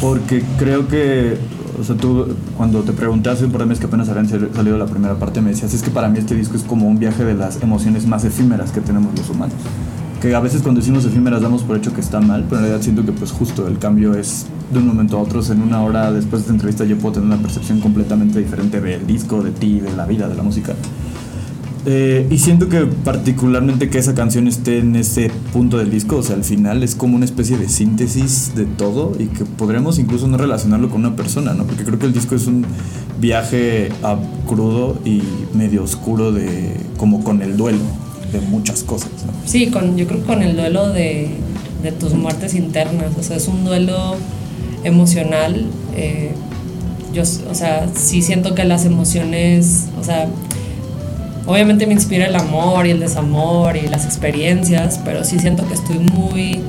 porque 0.00 0.42
creo 0.58 0.88
que, 0.88 1.36
o 1.78 1.84
sea, 1.84 1.96
tú 1.96 2.34
cuando 2.56 2.82
te 2.82 2.92
pregunté 2.92 3.30
hace 3.30 3.44
un 3.44 3.52
par 3.52 3.62
de 3.62 3.66
meses 3.66 3.80
que 3.80 3.86
apenas 3.86 4.08
habían 4.08 4.28
salido 4.28 4.78
la 4.78 4.86
primera 4.86 5.16
parte, 5.16 5.40
me 5.40 5.50
decías, 5.50 5.74
es 5.74 5.82
que 5.82 5.90
para 5.90 6.08
mí 6.08 6.18
este 6.18 6.34
disco 6.34 6.56
es 6.56 6.62
como 6.62 6.88
un 6.88 6.98
viaje 6.98 7.24
de 7.24 7.34
las 7.34 7.62
emociones 7.62 8.06
más 8.06 8.24
efímeras 8.24 8.70
que 8.70 8.80
tenemos 8.80 9.16
los 9.18 9.28
humanos. 9.28 9.56
Que 10.20 10.34
a 10.34 10.40
veces 10.40 10.62
cuando 10.62 10.80
decimos 10.80 11.04
efímeras 11.04 11.40
damos 11.40 11.62
por 11.62 11.76
hecho 11.76 11.94
que 11.94 12.00
está 12.00 12.20
mal, 12.20 12.44
pero 12.48 12.56
en 12.56 12.62
realidad 12.64 12.82
siento 12.82 13.04
que 13.04 13.12
pues 13.12 13.30
justo 13.30 13.68
el 13.68 13.78
cambio 13.78 14.14
es 14.14 14.46
de 14.72 14.80
un 14.80 14.86
momento 14.88 15.16
a 15.16 15.22
otro. 15.22 15.40
En 15.52 15.62
una 15.62 15.82
hora 15.82 16.10
después 16.10 16.42
de 16.42 16.46
esta 16.46 16.52
entrevista 16.52 16.84
yo 16.84 16.98
puedo 16.98 17.14
tener 17.14 17.28
una 17.28 17.40
percepción 17.40 17.80
completamente 17.80 18.40
diferente 18.40 18.80
del 18.80 19.06
disco, 19.06 19.42
de 19.42 19.52
ti, 19.52 19.78
de 19.78 19.94
la 19.94 20.06
vida, 20.06 20.28
de 20.28 20.34
la 20.34 20.42
música. 20.42 20.74
Eh, 21.86 22.26
y 22.28 22.38
siento 22.38 22.68
que 22.68 22.80
particularmente 22.80 23.88
que 23.88 23.98
esa 23.98 24.14
canción 24.14 24.48
esté 24.48 24.78
en 24.78 24.96
ese 24.96 25.30
punto 25.52 25.78
del 25.78 25.90
disco, 25.90 26.16
o 26.16 26.22
sea, 26.22 26.34
al 26.34 26.44
final 26.44 26.82
es 26.82 26.96
como 26.96 27.14
una 27.14 27.24
especie 27.24 27.56
de 27.56 27.68
síntesis 27.68 28.52
de 28.56 28.64
todo 28.66 29.12
y 29.18 29.26
que 29.26 29.44
podremos 29.44 29.98
incluso 30.00 30.26
no 30.26 30.36
relacionarlo 30.36 30.90
con 30.90 31.00
una 31.00 31.14
persona, 31.14 31.54
¿no? 31.54 31.64
Porque 31.64 31.84
creo 31.84 31.98
que 31.98 32.06
el 32.06 32.12
disco 32.12 32.34
es 32.34 32.46
un 32.46 32.66
viaje 33.20 33.90
a 34.02 34.18
crudo 34.46 34.98
y 35.04 35.22
medio 35.54 35.84
oscuro 35.84 36.32
de 36.32 36.76
como 36.98 37.22
con 37.22 37.40
el 37.40 37.56
duelo 37.56 38.07
de 38.32 38.40
muchas 38.40 38.82
cosas. 38.82 39.10
¿no? 39.26 39.32
Sí, 39.44 39.68
con, 39.68 39.96
yo 39.96 40.06
creo 40.06 40.20
que 40.20 40.26
con 40.26 40.42
el 40.42 40.56
duelo 40.56 40.92
de, 40.92 41.30
de 41.82 41.92
tus 41.92 42.14
muertes 42.14 42.54
internas, 42.54 43.12
o 43.18 43.22
sea, 43.22 43.36
es 43.36 43.48
un 43.48 43.64
duelo 43.64 44.16
emocional. 44.84 45.66
Eh, 45.96 46.32
yo, 47.12 47.22
o 47.22 47.54
sea, 47.54 47.88
sí 47.94 48.22
siento 48.22 48.54
que 48.54 48.64
las 48.64 48.84
emociones, 48.84 49.86
o 49.98 50.04
sea, 50.04 50.28
obviamente 51.46 51.86
me 51.86 51.94
inspira 51.94 52.26
el 52.26 52.36
amor 52.36 52.86
y 52.86 52.90
el 52.90 53.00
desamor 53.00 53.76
y 53.76 53.88
las 53.88 54.04
experiencias, 54.04 55.00
pero 55.04 55.24
sí 55.24 55.38
siento 55.38 55.66
que 55.66 55.74
estoy 55.74 55.98
muy 55.98 56.60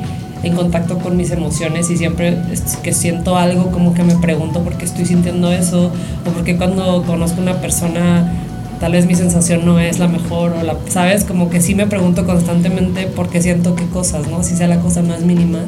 en 0.41 0.55
contacto 0.55 0.97
con 0.99 1.17
mis 1.17 1.31
emociones 1.31 1.89
y 1.89 1.97
siempre 1.97 2.37
que 2.81 2.93
siento 2.93 3.35
algo 3.35 3.71
como 3.71 3.93
que 3.93 4.03
me 4.03 4.15
pregunto 4.15 4.61
por 4.61 4.77
qué 4.77 4.85
estoy 4.85 5.05
sintiendo 5.05 5.51
eso 5.51 5.91
o 6.25 6.29
por 6.29 6.45
qué 6.45 6.55
cuando 6.55 7.03
conozco 7.03 7.39
a 7.39 7.41
una 7.41 7.59
persona 7.59 8.31
tal 8.79 8.93
vez 8.93 9.05
mi 9.05 9.15
sensación 9.15 9.65
no 9.65 9.79
es 9.79 9.99
la 9.99 10.07
mejor 10.07 10.53
o 10.53 10.63
la 10.63 10.77
sabes 10.87 11.25
como 11.25 11.49
que 11.49 11.61
sí 11.61 11.75
me 11.75 11.87
pregunto 11.87 12.25
constantemente 12.25 13.07
por 13.07 13.29
qué 13.29 13.41
siento 13.41 13.75
qué 13.75 13.85
cosas 13.85 14.27
no 14.27 14.43
si 14.43 14.55
sea 14.55 14.67
la 14.67 14.79
cosa 14.79 15.01
más 15.01 15.21
mínima. 15.21 15.59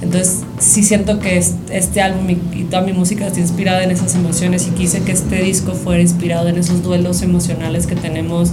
Entonces 0.00 0.42
sí 0.58 0.84
siento 0.84 1.18
que 1.18 1.38
este 1.38 2.00
álbum 2.00 2.30
y 2.30 2.64
toda 2.64 2.82
mi 2.82 2.92
música 2.92 3.26
está 3.26 3.40
inspirada 3.40 3.82
en 3.82 3.90
esas 3.90 4.14
emociones 4.14 4.66
y 4.68 4.70
quise 4.70 5.02
que 5.02 5.12
este 5.12 5.42
disco 5.42 5.72
fuera 5.72 6.00
inspirado 6.00 6.48
en 6.48 6.56
esos 6.56 6.82
duelos 6.82 7.22
emocionales 7.22 7.88
que 7.88 7.96
tenemos, 7.96 8.52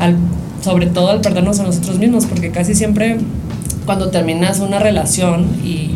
al, 0.00 0.16
sobre 0.60 0.86
todo 0.86 1.10
al 1.10 1.20
perdernos 1.20 1.60
a 1.60 1.62
nosotros 1.62 1.98
mismos, 1.98 2.26
porque 2.26 2.50
casi 2.50 2.74
siempre 2.74 3.18
cuando 3.86 4.10
terminas 4.10 4.58
una 4.58 4.80
relación 4.80 5.46
y, 5.64 5.90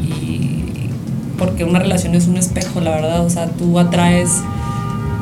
porque 1.38 1.64
una 1.64 1.80
relación 1.80 2.14
es 2.14 2.28
un 2.28 2.36
espejo, 2.36 2.80
la 2.80 2.92
verdad, 2.92 3.26
o 3.26 3.28
sea, 3.28 3.48
tú 3.48 3.78
atraes 3.78 4.30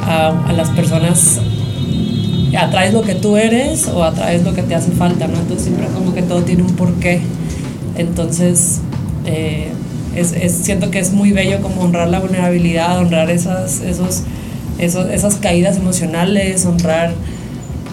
a, 0.06 0.48
a 0.48 0.52
las 0.52 0.70
personas 0.70 1.40
atraes 2.56 2.92
lo 2.92 3.02
que 3.02 3.14
tú 3.14 3.36
eres 3.36 3.88
o 3.88 4.04
atraes 4.04 4.44
lo 4.44 4.54
que 4.54 4.62
te 4.62 4.74
hace 4.74 4.92
falta, 4.92 5.26
¿no? 5.26 5.38
Entonces 5.38 5.66
siempre 5.66 5.86
como 5.88 6.14
que 6.14 6.22
todo 6.22 6.42
tiene 6.42 6.62
un 6.62 6.74
porqué. 6.74 7.20
Entonces, 7.96 8.80
eh, 9.26 9.68
es, 10.14 10.32
es, 10.32 10.52
siento 10.52 10.90
que 10.90 10.98
es 10.98 11.12
muy 11.12 11.32
bello 11.32 11.60
como 11.60 11.82
honrar 11.82 12.08
la 12.08 12.20
vulnerabilidad, 12.20 12.98
honrar 12.98 13.30
esas, 13.30 13.80
esos, 13.80 14.22
esos, 14.78 15.08
esas 15.10 15.36
caídas 15.36 15.76
emocionales, 15.76 16.64
honrar 16.66 17.12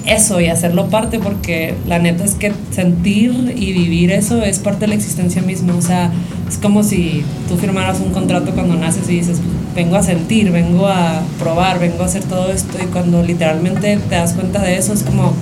eso 0.05 0.41
y 0.41 0.47
hacerlo 0.47 0.87
parte, 0.89 1.19
porque 1.19 1.75
la 1.87 1.99
neta 1.99 2.23
es 2.23 2.35
que 2.35 2.51
sentir 2.71 3.53
y 3.55 3.73
vivir 3.73 4.11
eso 4.11 4.41
es 4.41 4.59
parte 4.59 4.81
de 4.81 4.87
la 4.87 4.95
existencia 4.95 5.41
misma. 5.41 5.75
O 5.75 5.81
sea, 5.81 6.11
es 6.49 6.57
como 6.57 6.83
si 6.83 7.23
tú 7.47 7.57
firmaras 7.57 7.99
un 7.99 8.11
contrato 8.11 8.51
cuando 8.51 8.75
naces 8.75 9.09
y 9.09 9.13
dices, 9.13 9.37
vengo 9.75 9.95
a 9.95 10.03
sentir, 10.03 10.51
vengo 10.51 10.87
a 10.87 11.21
probar, 11.39 11.79
vengo 11.79 12.03
a 12.03 12.05
hacer 12.05 12.23
todo 12.23 12.51
esto, 12.51 12.77
y 12.81 12.87
cuando 12.87 13.23
literalmente 13.23 13.97
te 13.97 14.15
das 14.15 14.33
cuenta 14.33 14.61
de 14.61 14.77
eso, 14.77 14.93
es 14.93 15.03
como 15.03 15.33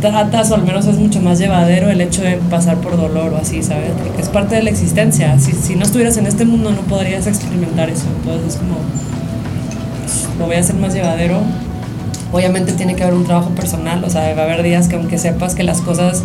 tratas 0.00 0.50
o 0.50 0.56
al 0.56 0.64
menos 0.64 0.86
es 0.86 0.96
mucho 0.98 1.20
más 1.20 1.38
llevadero 1.38 1.88
el 1.88 2.00
hecho 2.00 2.22
de 2.22 2.36
pasar 2.36 2.78
por 2.78 2.96
dolor 2.96 3.32
o 3.32 3.36
así, 3.36 3.62
¿sabes? 3.62 3.92
Porque 4.02 4.20
es 4.20 4.28
parte 4.28 4.56
de 4.56 4.62
la 4.62 4.70
existencia. 4.70 5.38
Si, 5.38 5.52
si 5.52 5.76
no 5.76 5.84
estuvieras 5.84 6.16
en 6.16 6.26
este 6.26 6.44
mundo 6.44 6.72
no 6.72 6.80
podrías 6.80 7.28
experimentar 7.28 7.88
eso. 7.88 8.06
Entonces 8.16 8.54
es 8.54 8.56
como, 8.56 8.78
lo 10.40 10.46
voy 10.46 10.56
a 10.56 10.58
hacer 10.58 10.74
más 10.74 10.92
llevadero 10.92 11.40
Obviamente 12.32 12.72
tiene 12.72 12.96
que 12.96 13.02
haber 13.02 13.14
un 13.14 13.24
trabajo 13.24 13.50
personal, 13.50 14.02
o 14.02 14.08
sea, 14.08 14.34
va 14.34 14.42
a 14.42 14.44
haber 14.46 14.62
días 14.62 14.88
que 14.88 14.96
aunque 14.96 15.18
sepas 15.18 15.54
que 15.54 15.64
las 15.64 15.82
cosas 15.82 16.22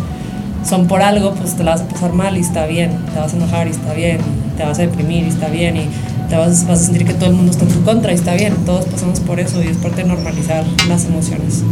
son 0.66 0.86
por 0.86 1.02
algo, 1.02 1.34
pues 1.34 1.54
te 1.54 1.64
la 1.64 1.72
vas 1.72 1.82
a 1.82 1.84
pasar 1.84 2.14
mal 2.14 2.38
y 2.38 2.40
está 2.40 2.64
bien, 2.64 2.92
te 3.12 3.20
vas 3.20 3.34
a 3.34 3.36
enojar 3.36 3.66
y 3.68 3.70
está 3.70 3.92
bien, 3.92 4.18
te 4.56 4.64
vas 4.64 4.78
a 4.78 4.82
deprimir 4.82 5.24
y 5.24 5.28
está 5.28 5.48
bien, 5.48 5.76
y 5.76 5.88
te 6.28 6.36
vas, 6.36 6.66
vas 6.66 6.80
a 6.80 6.84
sentir 6.84 7.04
que 7.04 7.14
todo 7.14 7.30
el 7.30 7.36
mundo 7.36 7.52
está 7.52 7.64
en 7.64 7.70
tu 7.70 7.82
contra 7.82 8.12
y 8.12 8.14
está 8.14 8.34
bien, 8.34 8.54
todos 8.66 8.84
pasamos 8.86 9.20
por 9.20 9.40
eso 9.40 9.62
y 9.62 9.68
es 9.68 9.76
parte 9.76 10.02
de 10.02 10.08
normalizar 10.08 10.64
las 10.88 11.04
emociones. 11.06 11.62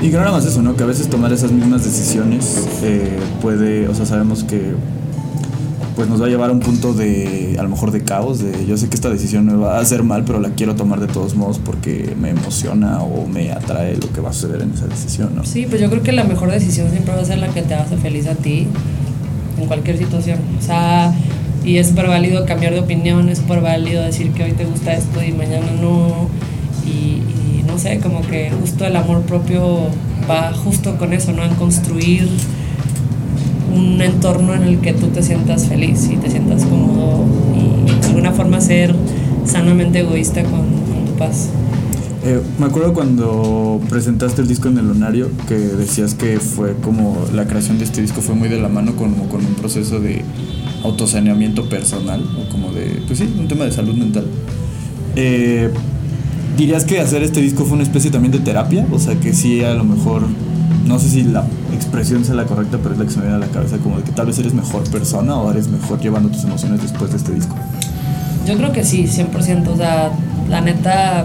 Y 0.00 0.10
que 0.10 0.12
no 0.12 0.20
nada 0.20 0.32
más 0.32 0.46
eso, 0.46 0.62
¿no? 0.62 0.76
Que 0.76 0.82
a 0.82 0.86
veces 0.86 1.08
tomar 1.08 1.32
esas 1.32 1.52
mismas 1.52 1.84
decisiones 1.84 2.66
eh, 2.82 3.18
puede, 3.42 3.86
o 3.88 3.94
sea, 3.94 4.06
sabemos 4.06 4.44
que 4.44 4.74
pues 5.94 6.08
nos 6.08 6.22
va 6.22 6.26
a 6.26 6.28
llevar 6.30 6.48
a 6.48 6.52
un 6.54 6.60
punto 6.60 6.94
de, 6.94 7.56
a 7.58 7.62
lo 7.62 7.68
mejor 7.68 7.90
de 7.90 8.02
caos, 8.02 8.38
de 8.38 8.64
yo 8.64 8.78
sé 8.78 8.88
que 8.88 8.94
esta 8.94 9.10
decisión 9.10 9.44
me 9.44 9.54
va 9.54 9.76
a 9.76 9.80
hacer 9.80 10.02
mal, 10.02 10.24
pero 10.24 10.40
la 10.40 10.50
quiero 10.50 10.74
tomar 10.74 10.98
de 10.98 11.08
todos 11.08 11.34
modos 11.34 11.60
porque 11.62 12.16
me 12.18 12.30
emociona 12.30 13.02
o 13.02 13.26
me 13.26 13.52
atrae 13.52 13.96
lo 13.96 14.10
que 14.10 14.22
va 14.22 14.30
a 14.30 14.32
suceder 14.32 14.62
en 14.62 14.72
esa 14.72 14.86
decisión, 14.86 15.36
¿no? 15.36 15.44
Sí, 15.44 15.66
pues 15.68 15.80
yo 15.80 15.90
creo 15.90 16.02
que 16.02 16.12
la 16.12 16.24
mejor 16.24 16.50
decisión 16.50 16.90
siempre 16.90 17.14
va 17.14 17.20
a 17.20 17.24
ser 17.26 17.38
la 17.38 17.48
que 17.48 17.60
te 17.60 17.74
hace 17.74 17.98
feliz 17.98 18.26
a 18.28 18.34
ti 18.34 18.66
en 19.58 19.66
cualquier 19.66 19.98
situación. 19.98 20.38
O 20.58 20.62
sea, 20.62 21.12
y 21.64 21.76
es 21.76 21.88
súper 21.88 22.08
válido 22.08 22.46
cambiar 22.46 22.72
de 22.72 22.80
opinión, 22.80 23.28
es 23.28 23.38
súper 23.38 23.60
válido 23.60 24.02
decir 24.02 24.32
que 24.32 24.44
hoy 24.44 24.52
te 24.52 24.64
gusta 24.64 24.94
esto 24.94 25.22
y 25.22 25.32
mañana 25.32 25.66
no. 25.80 26.28
Y, 26.86 27.22
no 27.66 27.78
sé, 27.78 27.98
como 28.00 28.22
que 28.22 28.50
justo 28.60 28.84
el 28.84 28.96
amor 28.96 29.22
propio 29.22 29.88
va 30.28 30.52
justo 30.52 30.96
con 30.96 31.12
eso, 31.12 31.32
¿no? 31.32 31.44
En 31.44 31.54
construir 31.54 32.28
un 33.74 34.00
entorno 34.02 34.54
en 34.54 34.62
el 34.62 34.78
que 34.80 34.92
tú 34.92 35.08
te 35.08 35.22
sientas 35.22 35.66
feliz 35.66 36.08
y 36.10 36.16
te 36.16 36.30
sientas 36.30 36.64
cómodo 36.64 37.24
y 37.54 38.00
de 38.00 38.06
alguna 38.08 38.32
forma 38.32 38.60
ser 38.60 38.94
sanamente 39.44 40.00
egoísta 40.00 40.42
con, 40.42 40.62
con 40.62 41.04
tu 41.06 41.12
paz. 41.16 41.50
Eh, 42.22 42.40
me 42.58 42.66
acuerdo 42.66 42.92
cuando 42.92 43.80
presentaste 43.88 44.42
el 44.42 44.48
disco 44.48 44.68
en 44.68 44.76
el 44.76 44.88
Lunario 44.88 45.30
que 45.48 45.54
decías 45.54 46.14
que 46.14 46.38
fue 46.38 46.74
como 46.74 47.16
la 47.32 47.46
creación 47.46 47.78
de 47.78 47.84
este 47.84 48.02
disco 48.02 48.20
fue 48.20 48.34
muy 48.34 48.48
de 48.48 48.58
la 48.58 48.68
mano 48.68 48.94
con, 48.94 49.14
con 49.28 49.44
un 49.44 49.54
proceso 49.54 50.00
de 50.00 50.22
autosaneamiento 50.84 51.68
personal 51.68 52.22
o 52.38 52.50
como 52.50 52.72
de, 52.72 53.02
pues 53.06 53.18
sí, 53.18 53.34
un 53.38 53.48
tema 53.48 53.64
de 53.64 53.72
salud 53.72 53.94
mental. 53.94 54.26
Eh, 55.16 55.70
¿Dirías 56.56 56.84
que 56.84 57.00
hacer 57.00 57.22
este 57.22 57.40
disco 57.40 57.64
fue 57.64 57.74
una 57.74 57.82
especie 57.82 58.10
también 58.10 58.32
de 58.32 58.38
terapia? 58.40 58.86
O 58.92 58.98
sea, 58.98 59.14
que 59.16 59.32
sí, 59.32 59.62
a 59.64 59.74
lo 59.74 59.84
mejor, 59.84 60.22
no 60.86 60.98
sé 60.98 61.08
si 61.08 61.22
la 61.22 61.44
expresión 61.74 62.24
sea 62.24 62.34
la 62.34 62.44
correcta, 62.44 62.78
pero 62.82 62.94
es 62.94 62.98
la 62.98 63.06
que 63.06 63.10
se 63.10 63.18
me 63.18 63.22
viene 63.24 63.36
a 63.36 63.46
la 63.46 63.52
cabeza, 63.52 63.78
como 63.78 63.96
de 63.96 64.02
que 64.02 64.12
tal 64.12 64.26
vez 64.26 64.38
eres 64.38 64.52
mejor 64.52 64.88
persona 64.90 65.36
o 65.36 65.50
eres 65.50 65.68
mejor 65.68 66.00
llevando 66.00 66.28
tus 66.28 66.44
emociones 66.44 66.82
después 66.82 67.10
de 67.10 67.16
este 67.16 67.32
disco. 67.32 67.54
Yo 68.46 68.56
creo 68.56 68.72
que 68.72 68.84
sí, 68.84 69.04
100%. 69.04 69.68
O 69.68 69.76
sea, 69.76 70.10
la 70.48 70.60
neta, 70.60 71.24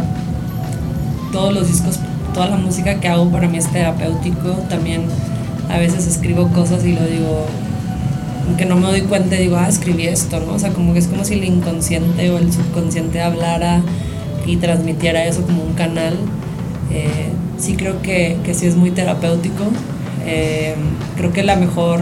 todos 1.32 1.54
los 1.54 1.68
discos, 1.68 2.00
toda 2.34 2.48
la 2.48 2.58
música 2.58 3.00
que 3.00 3.08
hago 3.08 3.30
para 3.30 3.48
mí 3.48 3.58
es 3.58 3.72
terapéutico. 3.72 4.52
También 4.70 5.04
a 5.70 5.78
veces 5.78 6.08
escribo 6.08 6.48
cosas 6.50 6.86
y 6.86 6.94
lo 6.94 7.06
digo, 7.06 7.46
aunque 8.48 8.66
no 8.66 8.76
me 8.76 8.88
doy 8.88 9.02
cuenta, 9.02 9.36
digo, 9.36 9.58
ah, 9.58 9.68
escribí 9.68 10.08
esto, 10.08 10.40
¿no? 10.40 10.54
O 10.54 10.60
sea, 10.60 10.72
como 10.72 10.94
que 10.94 11.00
es 11.00 11.08
como 11.08 11.24
si 11.26 11.34
el 11.36 11.44
inconsciente 11.44 12.30
o 12.30 12.38
el 12.38 12.52
subconsciente 12.52 13.22
hablara 13.22 13.82
y 14.46 14.58
transmitiera 14.58 15.26
eso 15.26 15.42
como 15.42 15.64
un 15.64 15.74
canal. 15.74 16.16
Eh, 16.92 17.30
sí 17.58 17.76
creo 17.76 18.02
que, 18.02 18.38
que, 18.44 18.54
sí 18.54 18.68
es 18.68 18.76
muy 18.76 18.92
terapéutico. 18.92 19.64
Eh, 20.26 20.76
creo 21.18 21.34
que 21.34 21.44
la 21.44 21.56
mejor, 21.56 22.02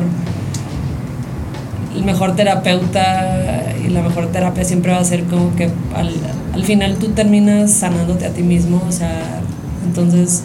el 1.96 2.04
mejor 2.04 2.36
terapeuta 2.36 3.74
y 3.86 3.90
la 3.90 4.02
mejor 4.02 4.28
terapia 4.28 4.64
siempre 4.66 4.92
va 4.92 5.00
a 5.00 5.06
ser 5.06 5.24
como 5.26 5.56
que 5.56 5.70
al, 5.96 6.12
al 6.54 6.64
final 6.64 6.98
tú 6.98 7.10
terminas 7.10 7.72
sanándote 7.72 8.26
a 8.26 8.30
ti 8.30 8.44
mismo, 8.44 8.82
o 8.88 8.92
sea, 8.92 9.42
entonces 9.86 10.44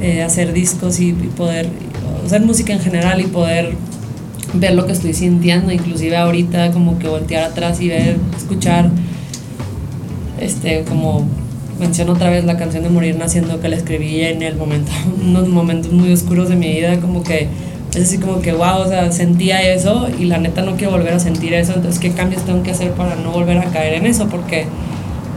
eh, 0.00 0.22
hacer 0.22 0.52
discos 0.52 1.00
y, 1.00 1.08
y 1.08 1.30
poder, 1.36 1.68
hacer 2.24 2.42
música 2.42 2.72
en 2.72 2.80
general 2.80 3.20
y 3.20 3.24
poder 3.24 3.74
ver 4.54 4.74
lo 4.74 4.86
que 4.86 4.92
estoy 4.92 5.14
sintiendo, 5.14 5.72
inclusive 5.72 6.16
ahorita 6.16 6.70
como 6.72 6.98
que 6.98 7.08
voltear 7.08 7.44
atrás 7.44 7.80
y 7.80 7.88
ver, 7.88 8.16
escuchar 8.36 8.90
este, 10.40 10.84
como 10.84 11.26
menciono 11.78 12.12
otra 12.12 12.30
vez 12.30 12.44
la 12.44 12.56
canción 12.56 12.82
de 12.82 12.90
Morir 12.90 13.16
Naciendo 13.16 13.60
que 13.60 13.68
la 13.68 13.76
escribí 13.76 14.20
en 14.22 14.42
el 14.42 14.56
momento, 14.56 14.92
unos 15.24 15.48
momentos 15.48 15.92
muy 15.92 16.12
oscuros 16.12 16.48
de 16.48 16.56
mi 16.56 16.68
vida, 16.68 17.00
como 17.00 17.22
que 17.22 17.48
es 17.94 18.02
así 18.02 18.18
como 18.18 18.40
que 18.40 18.52
wow, 18.52 18.78
o 18.78 18.88
sea, 18.88 19.12
sentía 19.12 19.62
eso 19.62 20.08
y 20.18 20.24
la 20.24 20.38
neta 20.38 20.62
no 20.62 20.76
quiero 20.76 20.92
volver 20.92 21.14
a 21.14 21.20
sentir 21.20 21.54
eso, 21.54 21.74
entonces 21.74 22.00
qué 22.00 22.10
cambios 22.10 22.42
tengo 22.44 22.62
que 22.62 22.72
hacer 22.72 22.90
para 22.92 23.14
no 23.16 23.30
volver 23.30 23.58
a 23.58 23.64
caer 23.66 23.94
en 23.94 24.06
eso, 24.06 24.28
porque 24.28 24.66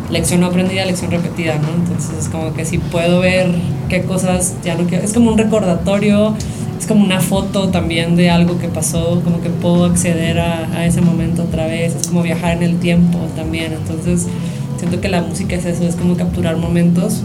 lección 0.09 0.43
aprendida, 0.43 0.85
lección 0.85 1.11
repetida, 1.11 1.55
¿no? 1.59 1.67
Entonces 1.75 2.17
es 2.19 2.29
como 2.29 2.53
que 2.53 2.65
si 2.65 2.77
puedo 2.77 3.19
ver 3.19 3.53
qué 3.89 4.03
cosas 4.03 4.55
ya 4.63 4.75
no 4.75 4.85
quiero, 4.85 5.03
es 5.03 5.13
como 5.13 5.31
un 5.31 5.37
recordatorio, 5.37 6.35
es 6.79 6.85
como 6.87 7.03
una 7.03 7.19
foto 7.19 7.69
también 7.69 8.15
de 8.15 8.29
algo 8.29 8.59
que 8.59 8.67
pasó, 8.67 9.21
como 9.23 9.41
que 9.41 9.49
puedo 9.49 9.85
acceder 9.85 10.39
a, 10.39 10.67
a 10.73 10.85
ese 10.85 11.01
momento 11.01 11.43
otra 11.43 11.65
vez, 11.65 11.95
es 11.95 12.07
como 12.07 12.21
viajar 12.23 12.57
en 12.57 12.63
el 12.63 12.79
tiempo 12.79 13.19
también, 13.35 13.73
entonces 13.73 14.27
Siento 14.77 15.01
que 15.01 15.09
la 15.09 15.21
música 15.21 15.55
es 15.55 15.65
eso, 15.65 15.83
es 15.83 15.95
como 15.95 16.15
capturar 16.15 16.57
momentos 16.57 17.21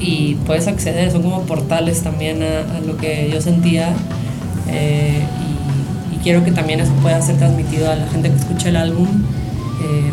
y 0.00 0.34
puedes 0.46 0.66
acceder, 0.66 1.12
son 1.12 1.22
como 1.22 1.42
portales 1.42 2.02
también 2.02 2.42
a, 2.42 2.80
lo 2.80 2.96
que 2.96 3.30
yo 3.32 3.40
sentía 3.40 3.94
eh, 4.68 5.22
y, 6.12 6.16
quiero 6.26 6.42
que 6.42 6.50
también 6.50 6.80
eso 6.80 6.90
pueda 7.02 7.22
ser 7.22 7.36
transmitido 7.36 7.88
a 7.88 7.94
la 7.94 8.08
gente 8.08 8.28
que 8.30 8.34
escucha 8.34 8.68
el 8.68 8.76
álbum 8.76 9.06
eh, 9.80 10.10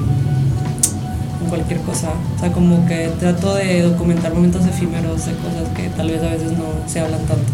cualquier 1.49 1.79
cosa. 1.79 2.09
O 2.35 2.39
sea, 2.39 2.51
como 2.51 2.85
que 2.85 3.09
trato 3.19 3.55
de 3.55 3.81
documentar 3.81 4.31
momentos 4.31 4.63
efímeros 4.67 5.25
de 5.25 5.33
cosas 5.33 5.69
que 5.75 5.89
tal 5.89 6.09
vez 6.09 6.21
a 6.21 6.29
veces 6.29 6.51
no 6.51 6.65
se 6.87 6.99
hablan 6.99 7.21
tanto. 7.21 7.52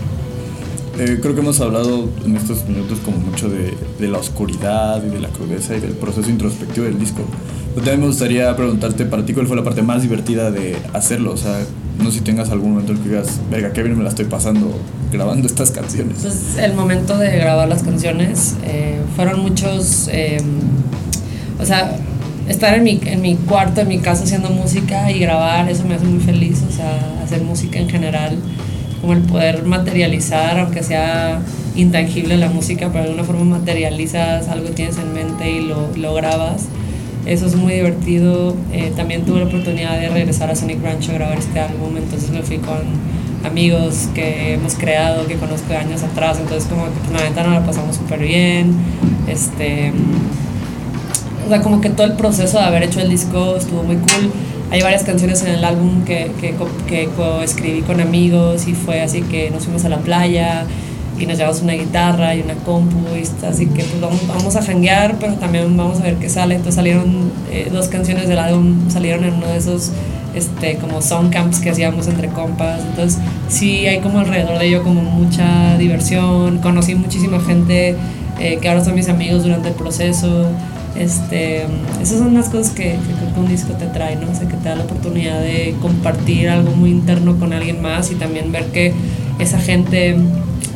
Eh, 0.99 1.19
creo 1.21 1.33
que 1.33 1.39
hemos 1.39 1.61
hablado 1.61 2.09
en 2.25 2.35
estos 2.35 2.67
minutos 2.67 2.99
como 3.05 3.17
mucho 3.19 3.47
de, 3.47 3.73
de, 3.97 4.07
la 4.09 4.17
oscuridad 4.17 5.01
y 5.01 5.09
de 5.09 5.21
la 5.21 5.29
crudeza 5.29 5.73
y 5.77 5.79
del 5.79 5.93
proceso 5.93 6.29
introspectivo 6.29 6.85
del 6.85 6.99
disco. 6.99 7.21
Pero 7.73 7.85
también 7.85 8.01
me 8.01 8.07
gustaría 8.07 8.53
preguntarte 8.57 9.05
para 9.05 9.25
ti 9.25 9.33
cuál 9.33 9.47
fue 9.47 9.55
la 9.55 9.63
parte 9.63 9.81
más 9.81 10.01
divertida 10.01 10.51
de 10.51 10.75
hacerlo. 10.91 11.31
O 11.31 11.37
sea, 11.37 11.57
no 11.97 12.11
sé 12.11 12.17
si 12.17 12.23
tengas 12.25 12.49
algún 12.49 12.71
momento 12.71 12.91
en 12.91 12.97
que 12.97 13.07
digas, 13.07 13.39
verga, 13.49 13.71
qué 13.71 13.81
bien 13.81 13.97
me 13.97 14.03
la 14.03 14.09
estoy 14.09 14.25
pasando 14.25 14.77
grabando 15.09 15.47
estas 15.47 15.71
canciones. 15.71 16.17
Pues 16.21 16.57
el 16.57 16.73
momento 16.73 17.17
de 17.17 17.31
grabar 17.37 17.69
las 17.69 17.83
canciones 17.83 18.55
eh, 18.65 18.99
fueron 19.15 19.39
muchos, 19.39 20.09
eh, 20.11 20.41
o 21.61 21.65
sea, 21.65 21.95
estar 22.49 22.73
en 22.73 22.83
mi, 22.83 22.99
en 23.05 23.21
mi 23.21 23.35
cuarto, 23.35 23.79
en 23.79 23.87
mi 23.87 23.99
casa 23.99 24.25
haciendo 24.25 24.49
música 24.49 25.09
y 25.11 25.19
grabar, 25.19 25.69
eso 25.69 25.85
me 25.85 25.95
hace 25.95 26.05
muy 26.05 26.19
feliz. 26.19 26.61
O 26.67 26.73
sea, 26.73 27.21
hacer 27.23 27.41
música 27.41 27.79
en 27.79 27.89
general 27.89 28.37
como 29.01 29.13
el 29.13 29.21
poder 29.21 29.63
materializar, 29.63 30.59
aunque 30.59 30.83
sea 30.83 31.41
intangible 31.75 32.37
la 32.37 32.49
música, 32.49 32.89
pero 32.91 33.03
de 33.03 33.09
alguna 33.11 33.23
forma 33.23 33.57
materializas 33.57 34.47
algo 34.49 34.67
que 34.67 34.73
tienes 34.73 34.97
en 34.97 35.13
mente 35.13 35.51
y 35.51 35.61
lo, 35.61 35.89
lo 35.95 36.13
grabas. 36.13 36.65
Eso 37.25 37.45
es 37.45 37.55
muy 37.55 37.73
divertido. 37.73 38.55
Eh, 38.71 38.91
también 38.95 39.23
tuve 39.23 39.39
la 39.39 39.45
oportunidad 39.45 39.99
de 39.99 40.09
regresar 40.09 40.49
a 40.49 40.55
Sonic 40.55 40.83
Ranch 40.83 41.09
a 41.09 41.13
grabar 41.13 41.37
este 41.37 41.59
álbum, 41.59 41.95
entonces 41.97 42.29
me 42.31 42.41
fui 42.41 42.57
con 42.57 42.79
amigos 43.45 44.09
que 44.13 44.53
hemos 44.53 44.75
creado, 44.75 45.25
que 45.27 45.35
conozco 45.35 45.69
de 45.69 45.77
años 45.77 46.03
atrás, 46.03 46.37
entonces 46.41 46.69
como 46.69 46.85
que 46.85 46.99
pues, 46.99 47.11
la 47.11 47.23
ventana 47.23 47.59
la 47.59 47.65
pasamos 47.65 47.95
súper 47.95 48.19
bien. 48.19 48.73
Este, 49.27 49.93
o 51.45 51.49
sea, 51.49 51.61
como 51.61 51.81
que 51.81 51.89
todo 51.89 52.05
el 52.05 52.13
proceso 52.13 52.57
de 52.57 52.65
haber 52.65 52.83
hecho 52.83 52.99
el 52.99 53.09
disco 53.09 53.55
estuvo 53.55 53.83
muy 53.83 53.95
cool 53.95 54.31
hay 54.71 54.81
varias 54.81 55.03
canciones 55.03 55.41
en 55.41 55.49
el 55.49 55.63
álbum 55.63 56.03
que, 56.05 56.31
que, 56.39 56.53
que 56.87 57.09
coescribí 57.15 57.81
con 57.81 57.99
amigos 58.01 58.67
y 58.67 58.73
fue 58.73 59.01
así 59.01 59.21
que 59.23 59.49
nos 59.49 59.63
fuimos 59.63 59.83
a 59.85 59.89
la 59.89 59.97
playa 59.97 60.65
y 61.19 61.25
nos 61.25 61.37
llevamos 61.37 61.61
una 61.61 61.73
guitarra 61.73 62.35
y 62.35 62.41
una 62.41 62.53
compu 62.53 63.15
y 63.15 63.45
así 63.45 63.65
que 63.65 63.83
pues 63.83 63.99
vamos, 63.99 64.27
vamos 64.27 64.55
a 64.55 64.61
janguear 64.61 65.17
pero 65.19 65.33
también 65.33 65.75
vamos 65.75 65.99
a 65.99 66.03
ver 66.03 66.15
qué 66.15 66.29
sale. 66.29 66.55
Entonces 66.55 66.75
salieron 66.75 67.31
eh, 67.51 67.69
dos 67.71 67.87
canciones 67.87 68.27
del 68.27 68.39
álbum 68.39 68.89
salieron 68.89 69.23
en 69.23 69.33
uno 69.33 69.47
de 69.47 69.57
esos 69.57 69.91
este 70.35 70.75
como 70.75 71.01
song 71.01 71.31
camps 71.31 71.59
que 71.59 71.71
hacíamos 71.71 72.07
entre 72.07 72.29
compas. 72.29 72.81
Entonces 72.81 73.19
sí 73.49 73.87
hay 73.87 73.99
como 73.99 74.19
alrededor 74.19 74.59
de 74.59 74.67
ello 74.67 74.83
como 74.83 75.01
mucha 75.01 75.77
diversión. 75.77 76.59
Conocí 76.59 76.95
muchísima 76.95 77.39
gente 77.39 77.95
eh, 78.39 78.59
que 78.61 78.69
ahora 78.69 78.85
son 78.85 78.95
mis 78.95 79.09
amigos 79.09 79.43
durante 79.43 79.69
el 79.69 79.73
proceso 79.73 80.47
este, 80.99 81.63
esas 82.01 82.19
son 82.19 82.33
las 82.33 82.49
cosas 82.49 82.71
que, 82.73 82.83
que, 82.83 83.13
creo 83.17 83.33
que 83.33 83.39
un 83.39 83.47
disco 83.47 83.73
te 83.73 83.85
trae, 83.87 84.15
¿no? 84.17 84.29
O 84.29 84.35
sea, 84.35 84.47
que 84.47 84.57
te 84.57 84.69
da 84.69 84.75
la 84.75 84.83
oportunidad 84.83 85.41
de 85.41 85.75
compartir 85.81 86.49
algo 86.49 86.71
muy 86.75 86.91
interno 86.91 87.37
con 87.39 87.53
alguien 87.53 87.81
más 87.81 88.11
y 88.11 88.15
también 88.15 88.51
ver 88.51 88.65
que 88.65 88.93
esa 89.39 89.59
gente, 89.59 90.17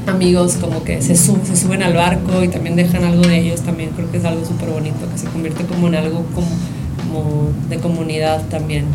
amigos, 0.07 0.55
como 0.55 0.83
que 0.83 1.01
se, 1.01 1.15
sub, 1.15 1.45
se 1.45 1.57
suben 1.57 1.83
al 1.83 1.93
barco 1.93 2.43
y 2.43 2.47
también 2.47 2.75
dejan 2.75 3.03
algo 3.03 3.23
de 3.23 3.39
ellos, 3.39 3.61
también 3.61 3.89
creo 3.95 4.09
que 4.09 4.17
es 4.17 4.25
algo 4.25 4.45
súper 4.45 4.69
bonito, 4.69 5.09
que 5.11 5.17
se 5.17 5.27
convierte 5.27 5.65
como 5.65 5.87
en 5.87 5.95
algo 5.95 6.25
como 6.33 6.47
de 7.69 7.77
comunidad 7.77 8.41
también. 8.49 8.85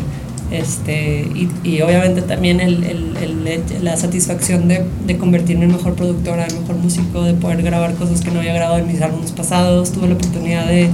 Este, 0.51 1.27
y, 1.35 1.47
y 1.63 1.81
obviamente 1.81 2.23
también 2.23 2.59
el, 2.59 2.83
el, 2.83 3.15
el, 3.47 3.83
la 3.83 3.95
satisfacción 3.97 4.67
de, 4.67 4.83
de 5.05 5.17
convertirme 5.17 5.65
en 5.65 5.73
mejor 5.73 5.93
productora, 5.93 6.47
en 6.47 6.61
mejor 6.61 6.75
músico, 6.77 7.23
de 7.23 7.35
poder 7.35 7.61
grabar 7.61 7.93
cosas 7.93 8.21
que 8.21 8.31
no 8.31 8.39
había 8.39 8.53
grabado 8.53 8.79
en 8.79 8.87
mis 8.87 8.99
álbumes 8.99 9.31
pasados. 9.31 9.91
Tuve 9.91 10.07
la 10.07 10.15
oportunidad 10.15 10.65
de, 10.65 10.89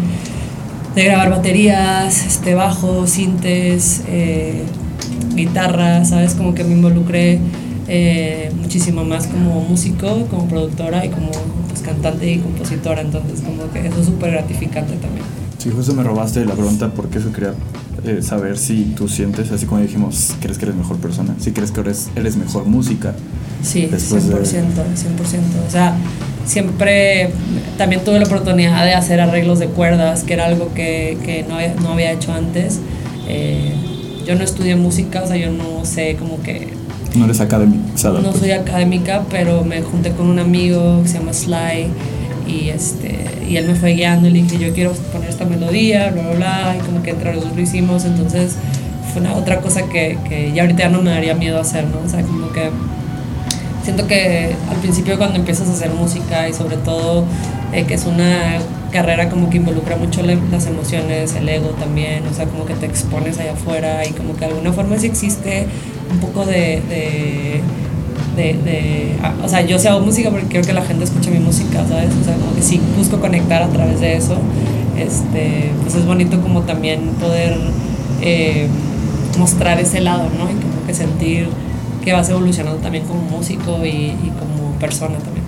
de 0.94 1.04
grabar 1.06 1.30
baterías, 1.30 2.26
este, 2.26 2.54
bajos, 2.54 3.12
sintes, 3.12 4.04
eh, 4.10 4.64
guitarra, 5.36 6.04
¿sabes? 6.04 6.34
Como 6.34 6.54
que 6.54 6.66
me 6.66 6.74
involucré 6.74 7.40
eh, 7.88 8.52
muchísimo 8.62 9.06
más 9.06 9.28
como 9.28 9.62
músico, 9.62 10.26
como 10.30 10.48
productora 10.48 11.06
y 11.06 11.10
como 11.10 11.32
pues, 11.70 11.82
cantante 11.82 12.30
y 12.30 12.40
compositora, 12.40 13.00
entonces 13.02 13.40
como 13.40 13.72
que 13.72 13.88
eso 13.88 14.02
es 14.02 14.06
súper 14.06 14.32
gratificante 14.32 14.96
también. 14.96 15.45
Sí, 15.58 15.72
justo 15.72 15.94
me 15.94 16.04
robaste 16.04 16.46
la 16.46 16.54
pregunta 16.54 16.92
porque 16.96 17.20
eso 17.20 17.32
quería 17.32 17.54
eh, 18.04 18.22
saber 18.22 18.58
si 18.58 18.94
tú 18.96 19.08
sientes, 19.08 19.52
así 19.52 19.66
como 19.66 19.82
dijimos, 19.82 20.36
crees 20.40 20.58
que 20.58 20.66
eres 20.66 20.76
mejor 20.76 20.98
persona, 20.98 21.36
si 21.40 21.52
crees 21.52 21.72
que 21.72 21.80
eres, 21.80 22.10
eres 22.16 22.36
mejor 22.36 22.66
música. 22.66 23.14
Sí, 23.64 23.90
100%, 23.92 23.98
100%. 23.98 24.76
O 25.68 25.72
sea, 25.72 25.96
siempre 26.46 27.32
también 27.78 28.04
tuve 28.04 28.20
la 28.20 28.26
oportunidad 28.26 28.86
de 28.86 28.94
hacer 28.94 29.20
arreglos 29.20 29.60
de 29.60 29.68
cuerdas, 29.68 30.24
que 30.24 30.34
era 30.34 30.46
algo 30.46 30.74
que, 30.74 31.18
que 31.24 31.44
no, 31.48 31.56
había, 31.56 31.74
no 31.76 31.90
había 31.94 32.12
hecho 32.12 32.34
antes. 32.34 32.80
Eh, 33.28 33.74
yo 34.28 34.36
no 34.36 34.44
estudié 34.44 34.76
música, 34.76 35.24
o 35.24 35.28
sea, 35.28 35.38
yo 35.38 35.52
no 35.52 35.86
sé 35.86 36.16
como 36.18 36.42
que 36.42 36.74
no 37.16 37.26
eres 37.26 37.40
académica. 37.40 38.12
no 38.22 38.34
soy 38.34 38.52
académica, 38.52 39.24
pero 39.32 39.64
me 39.64 39.82
junté 39.82 40.12
con 40.12 40.28
un 40.28 40.40
amigo 40.40 41.02
que 41.04 41.10
se 41.10 41.20
llama 41.20 41.34
Sly 41.34 41.88
y, 42.48 42.70
este, 42.70 43.46
y 43.48 43.58
él 43.58 43.68
me 43.68 43.76
fue 43.76 43.94
guiando 43.94 44.28
y 44.28 44.32
le 44.32 44.44
dije, 44.44 44.58
yo 44.58 44.74
quiero 44.74 44.92
poner 45.12 45.30
esta 45.30 45.46
melodía, 45.46 46.12
bla, 46.12 46.24
bla, 46.24 46.34
bla, 46.34 46.76
y 46.78 46.86
como 46.86 47.02
que 47.04 47.12
entre 47.12 47.34
los 47.34 47.44
dos 47.44 47.56
lo 47.56 47.62
hicimos, 47.62 48.06
entonces 48.06 48.56
fue 49.12 49.22
una 49.22 49.34
otra 49.34 49.62
cosa 49.62 49.84
que, 49.84 50.18
que 50.28 50.52
ya 50.54 50.64
ahorita 50.64 50.84
ya 50.84 50.90
no 50.90 51.02
me 51.02 51.12
daría 51.12 51.36
miedo 51.36 51.60
hacer, 51.60 51.86
¿no? 51.86 52.00
O 52.06 52.10
sea, 52.10 52.22
como 52.22 52.52
que 52.52 52.70
siento 53.84 54.08
que 54.08 54.56
al 54.70 54.78
principio 54.78 55.18
cuando 55.18 55.38
empiezas 55.38 55.70
a 55.70 55.74
hacer 55.74 55.92
música 55.92 56.50
y 56.50 56.54
sobre 56.54 56.78
todo 56.78 57.24
eh, 57.72 57.86
que 57.86 57.94
es 57.94 58.06
una 58.06 58.58
carrera 58.92 59.30
como 59.30 59.50
que 59.50 59.58
involucra 59.58 59.96
mucho 59.96 60.24
las 60.24 60.66
emociones, 60.66 61.36
el 61.36 61.48
ego 61.50 61.70
también, 61.72 62.26
o 62.26 62.34
sea, 62.34 62.46
como 62.46 62.66
que 62.66 62.74
te 62.74 62.86
expones 62.86 63.38
allá 63.38 63.54
afuera 63.54 64.06
y 64.06 64.12
como 64.12 64.34
que 64.34 64.40
de 64.40 64.46
alguna 64.46 64.72
forma 64.72 64.98
sí 64.98 65.08
existe 65.08 65.68
un 66.10 66.20
poco 66.20 66.46
de, 66.46 66.82
de, 66.88 67.62
de, 68.36 69.16
ah, 69.24 69.34
o 69.44 69.48
sea, 69.48 69.66
yo 69.66 69.80
sí 69.80 69.88
hago 69.88 70.02
música 70.02 70.30
porque 70.30 70.48
quiero 70.48 70.66
que 70.66 70.74
la 70.74 70.84
gente 70.84 71.04
escuche 71.04 71.32
mi 71.32 71.40
música, 71.40 71.86
¿sabes? 71.88 72.12
O 72.22 72.24
sea, 72.24 72.36
como 72.36 72.54
que 72.56 72.62
sí 72.62 72.80
busco 72.98 73.20
conectar 73.20 73.62
a 73.62 73.70
través 73.70 74.00
de 74.00 74.16
eso, 74.16 74.36
este, 74.98 75.72
pues 75.82 75.96
es 75.96 76.06
bonito 76.06 76.40
como 76.42 76.62
también 76.62 77.02
poder 77.20 77.58
eh, 78.22 78.68
mostrar 79.38 79.80
ese 79.80 80.02
lado, 80.02 80.30
¿no? 80.38 80.46
Y 80.50 80.56
como 80.56 80.86
que 80.86 80.94
sentir 80.94 81.48
que 82.04 82.14
vas 82.14 82.30
evolucionando 82.30 82.80
también 82.80 83.06
como 83.06 83.22
músico 83.22 83.86
y, 83.86 83.90
y 83.90 84.32
como 84.40 84.72
persona 84.80 85.18
también. 85.18 85.46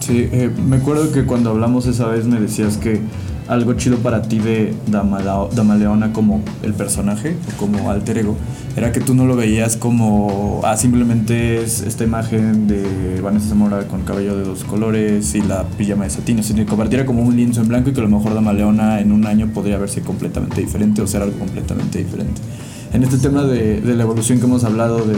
Sí, 0.00 0.28
eh, 0.32 0.50
me 0.66 0.76
acuerdo 0.76 1.12
que 1.12 1.24
cuando 1.24 1.50
hablamos 1.50 1.86
esa 1.86 2.06
vez 2.06 2.24
me 2.24 2.40
decías 2.40 2.76
que 2.76 3.00
algo 3.48 3.72
chido 3.74 3.98
para 3.98 4.22
ti 4.22 4.38
de 4.38 4.74
Damaleona 4.86 6.12
como 6.12 6.42
el 6.62 6.74
personaje 6.74 7.36
o 7.48 7.56
como 7.58 7.90
alter 7.90 8.18
ego 8.18 8.36
era 8.76 8.92
que 8.92 9.00
tú 9.00 9.14
no 9.14 9.26
lo 9.26 9.34
veías 9.34 9.76
como, 9.76 10.60
ah, 10.64 10.76
simplemente 10.76 11.62
es 11.62 11.80
esta 11.80 12.04
imagen 12.04 12.68
de 12.68 13.20
Vanessa 13.20 13.48
Zamora 13.48 13.88
con 13.88 14.02
cabello 14.02 14.36
de 14.36 14.44
dos 14.44 14.62
colores 14.62 15.34
y 15.34 15.42
la 15.42 15.64
pijama 15.64 16.04
de 16.04 16.10
satín, 16.10 16.44
sino 16.44 16.60
que 16.60 16.66
compartiera 16.66 17.04
como 17.04 17.22
un 17.22 17.34
lienzo 17.34 17.60
en 17.60 17.68
blanco 17.68 17.90
y 17.90 17.92
que 17.92 18.00
a 18.00 18.04
lo 18.04 18.10
mejor 18.10 18.34
Damaleona 18.34 19.00
en 19.00 19.10
un 19.10 19.26
año 19.26 19.50
podría 19.52 19.78
verse 19.78 20.02
completamente 20.02 20.60
diferente 20.60 21.02
o 21.02 21.08
ser 21.08 21.22
algo 21.22 21.36
completamente 21.38 21.98
diferente. 21.98 22.40
En 22.92 23.02
este 23.02 23.18
tema 23.18 23.42
de, 23.42 23.80
de 23.80 23.94
la 23.96 24.04
evolución 24.04 24.38
que 24.38 24.44
hemos 24.44 24.62
hablado 24.62 24.98
de, 24.98 25.16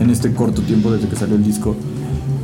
en 0.00 0.10
este 0.10 0.32
corto 0.32 0.62
tiempo 0.62 0.90
desde 0.90 1.08
que 1.08 1.16
salió 1.16 1.36
el 1.36 1.44
disco, 1.44 1.76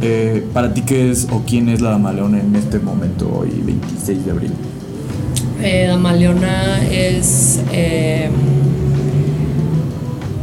eh, 0.00 0.46
¿para 0.52 0.74
ti 0.74 0.82
qué 0.82 1.10
es 1.10 1.26
o 1.30 1.42
quién 1.46 1.68
es 1.68 1.80
la 1.80 1.90
Damaleona 1.90 2.40
en 2.40 2.54
este 2.54 2.78
momento, 2.78 3.32
hoy 3.32 3.50
26 3.64 4.24
de 4.24 4.30
abril? 4.30 4.52
Eh, 5.62 5.87
Damaleona 5.87 6.83
es... 6.90 7.61
Eh, 7.73 8.28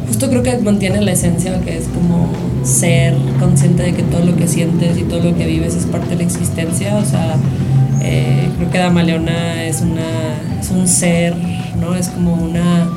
justo 0.07 0.29
creo 0.29 0.43
que 0.43 0.57
mantiene 0.57 1.01
la 1.01 1.11
esencia 1.11 1.59
que 1.61 1.77
es 1.77 1.85
como 1.87 2.29
ser 2.63 3.15
consciente 3.39 3.83
de 3.83 3.93
que 3.93 4.03
todo 4.03 4.25
lo 4.25 4.35
que 4.35 4.47
sientes 4.47 4.97
y 4.97 5.03
todo 5.03 5.21
lo 5.21 5.37
que 5.37 5.45
vives 5.45 5.75
es 5.75 5.85
parte 5.85 6.09
de 6.09 6.15
la 6.17 6.23
existencia. 6.23 6.97
O 6.97 7.05
sea, 7.05 7.35
eh, 8.01 8.49
creo 8.57 8.71
que 8.71 8.77
Damaleona 8.77 9.63
es, 9.63 9.81
una, 9.81 10.59
es 10.59 10.69
un 10.71 10.87
ser, 10.87 11.35
¿no? 11.79 11.95
Es 11.95 12.07
como 12.09 12.33
una, 12.33 12.87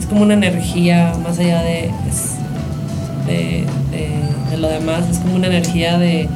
es 0.00 0.06
como 0.06 0.22
una 0.22 0.34
energía 0.34 1.14
más 1.22 1.38
allá 1.38 1.62
de, 1.62 1.90
de, 3.26 3.64
de, 4.50 4.56
lo 4.58 4.68
demás, 4.68 5.08
es 5.10 5.18
como 5.18 5.34
una 5.34 5.48
energía 5.48 5.98
de, 5.98 6.28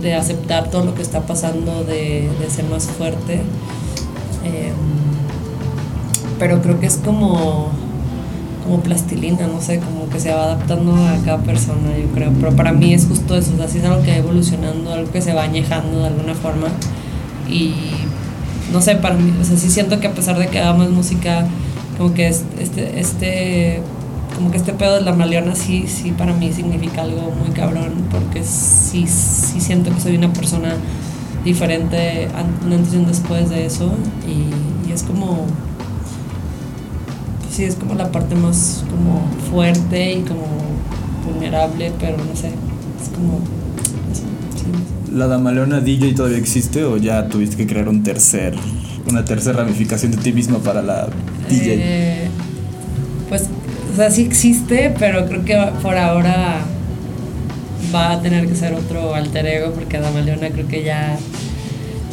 de, 0.00 0.14
aceptar 0.14 0.70
todo 0.70 0.84
lo 0.84 0.94
que 0.94 1.02
está 1.02 1.20
pasando, 1.26 1.84
de, 1.84 2.28
ser 2.48 2.64
más 2.66 2.86
fuerte. 2.86 3.40
Em, 4.44 4.74
pero 6.38 6.60
creo 6.62 6.80
que 6.80 6.86
es 6.86 6.96
como, 6.96 7.70
como 8.64 8.80
plastilina, 8.80 9.46
no 9.46 9.60
sé, 9.60 9.78
como 9.78 10.08
que 10.08 10.20
se 10.20 10.32
va 10.32 10.44
adaptando 10.44 10.94
a 10.94 11.16
cada 11.24 11.38
persona, 11.38 11.96
yo 11.96 12.08
creo. 12.14 12.32
Pero 12.38 12.54
para 12.54 12.72
mí 12.72 12.94
es 12.94 13.06
justo 13.06 13.36
eso, 13.36 13.52
así 13.62 13.78
es 13.78 13.84
algo 13.84 14.02
que 14.02 14.10
va 14.10 14.16
evolucionando, 14.16 14.92
algo 14.92 15.10
que 15.10 15.20
se 15.22 15.32
va 15.32 15.44
añejando 15.44 16.00
de 16.00 16.06
alguna 16.08 16.34
forma. 16.34 16.68
Y 17.48 17.74
no 18.72 18.80
sé, 18.80 18.96
para 18.96 19.14
mí, 19.14 19.32
o 19.40 19.44
sea, 19.44 19.56
sí 19.56 19.70
siento 19.70 20.00
que 20.00 20.06
a 20.06 20.12
pesar 20.12 20.38
de 20.38 20.48
que 20.48 20.58
hagamos 20.58 20.90
música, 20.90 21.46
como 21.96 22.14
que 22.14 22.28
este, 22.28 23.00
este 23.00 23.82
como 24.34 24.50
que 24.50 24.56
este 24.56 24.72
pedo 24.72 24.96
de 24.96 25.02
la 25.02 25.12
maleona 25.12 25.54
sí, 25.54 25.86
sí 25.86 26.10
para 26.10 26.32
mí 26.32 26.52
significa 26.52 27.02
algo 27.02 27.32
muy 27.38 27.50
cabrón, 27.50 27.92
porque 28.10 28.42
sí, 28.42 29.06
sí 29.06 29.60
siento 29.60 29.94
que 29.94 30.00
soy 30.00 30.16
una 30.16 30.32
persona 30.32 30.74
diferente 31.44 32.28
antes 32.34 32.94
y 32.94 33.04
después 33.04 33.50
de 33.50 33.66
eso 33.66 33.92
y, 34.26 34.88
y, 34.88 34.92
es 34.92 35.02
como 35.02 35.46
sí 37.50 37.64
es 37.64 37.74
como 37.76 37.94
la 37.94 38.10
parte 38.10 38.34
más 38.34 38.84
como 38.90 39.28
fuerte 39.50 40.14
y 40.14 40.22
como 40.22 40.46
vulnerable 41.26 41.92
pero 42.00 42.16
no 42.16 42.34
sé 42.34 42.48
es 42.48 43.08
como 43.10 43.40
la 45.12 45.28
Damaleona 45.28 45.80
DJ 45.80 46.14
todavía 46.14 46.38
existe 46.38 46.84
o 46.84 46.96
ya 46.96 47.28
tuviste 47.28 47.56
que 47.56 47.66
crear 47.66 47.88
un 47.88 48.02
tercer 48.02 48.54
una 49.08 49.24
tercera 49.24 49.58
ramificación 49.58 50.12
de 50.12 50.18
ti 50.18 50.32
misma 50.32 50.58
para 50.58 50.82
la 50.82 51.08
DJ 51.48 51.74
eh, 51.78 52.28
pues 53.28 53.48
o 53.92 53.96
sea 53.96 54.10
sí 54.10 54.22
existe 54.22 54.94
pero 54.98 55.26
creo 55.26 55.44
que 55.44 55.56
por 55.82 55.96
ahora 55.96 56.64
va 57.92 58.12
a 58.12 58.20
tener 58.20 58.46
que 58.46 58.54
ser 58.54 58.74
otro 58.74 59.14
alter 59.14 59.46
ego 59.46 59.72
porque 59.72 59.98
Damaleona 59.98 60.50
creo 60.50 60.68
que 60.68 60.84
ya 60.84 61.16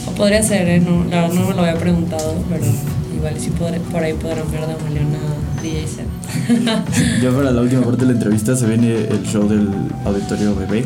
o 0.07 0.11
podría 0.11 0.41
ser, 0.41 0.67
¿eh? 0.67 0.79
no, 0.79 1.03
la 1.05 1.21
verdad 1.21 1.33
no 1.33 1.47
me 1.47 1.53
lo 1.53 1.61
había 1.61 1.77
preguntado, 1.77 2.43
pero 2.49 2.65
igual 3.15 3.35
sí 3.37 3.51
por 3.51 4.03
ahí 4.03 4.13
podrán 4.13 4.49
ver 4.51 4.61
Damaleona 4.61 5.19
DJ 5.61 5.87
set. 5.87 6.05
ya 7.21 7.31
para 7.31 7.51
la 7.51 7.61
última 7.61 7.83
parte 7.83 8.01
de 8.01 8.07
la 8.07 8.13
entrevista 8.13 8.55
se 8.55 8.65
viene 8.65 8.93
el 8.93 9.23
show 9.23 9.47
del 9.47 9.69
Auditorio 10.05 10.55
Bebé. 10.55 10.85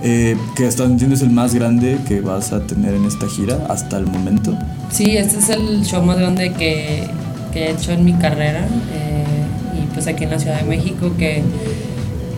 Eh, 0.00 0.36
que 0.54 0.66
hasta 0.66 0.84
entiendo 0.84 1.16
es 1.16 1.22
el 1.22 1.30
más 1.30 1.52
grande 1.54 1.98
que 2.06 2.20
vas 2.20 2.52
a 2.52 2.60
tener 2.60 2.94
en 2.94 3.04
esta 3.04 3.26
gira 3.28 3.66
hasta 3.68 3.98
el 3.98 4.06
momento. 4.06 4.56
Sí, 4.92 5.16
este 5.16 5.38
es 5.38 5.48
el 5.48 5.84
show 5.84 6.04
más 6.04 6.18
grande 6.18 6.52
que, 6.52 7.08
que 7.52 7.66
he 7.66 7.70
hecho 7.72 7.90
en 7.90 8.04
mi 8.04 8.12
carrera 8.12 8.68
eh, 8.92 9.24
y 9.76 9.92
pues 9.92 10.06
aquí 10.06 10.22
en 10.22 10.30
la 10.30 10.38
Ciudad 10.38 10.60
de 10.60 10.68
México 10.68 11.10
que 11.18 11.42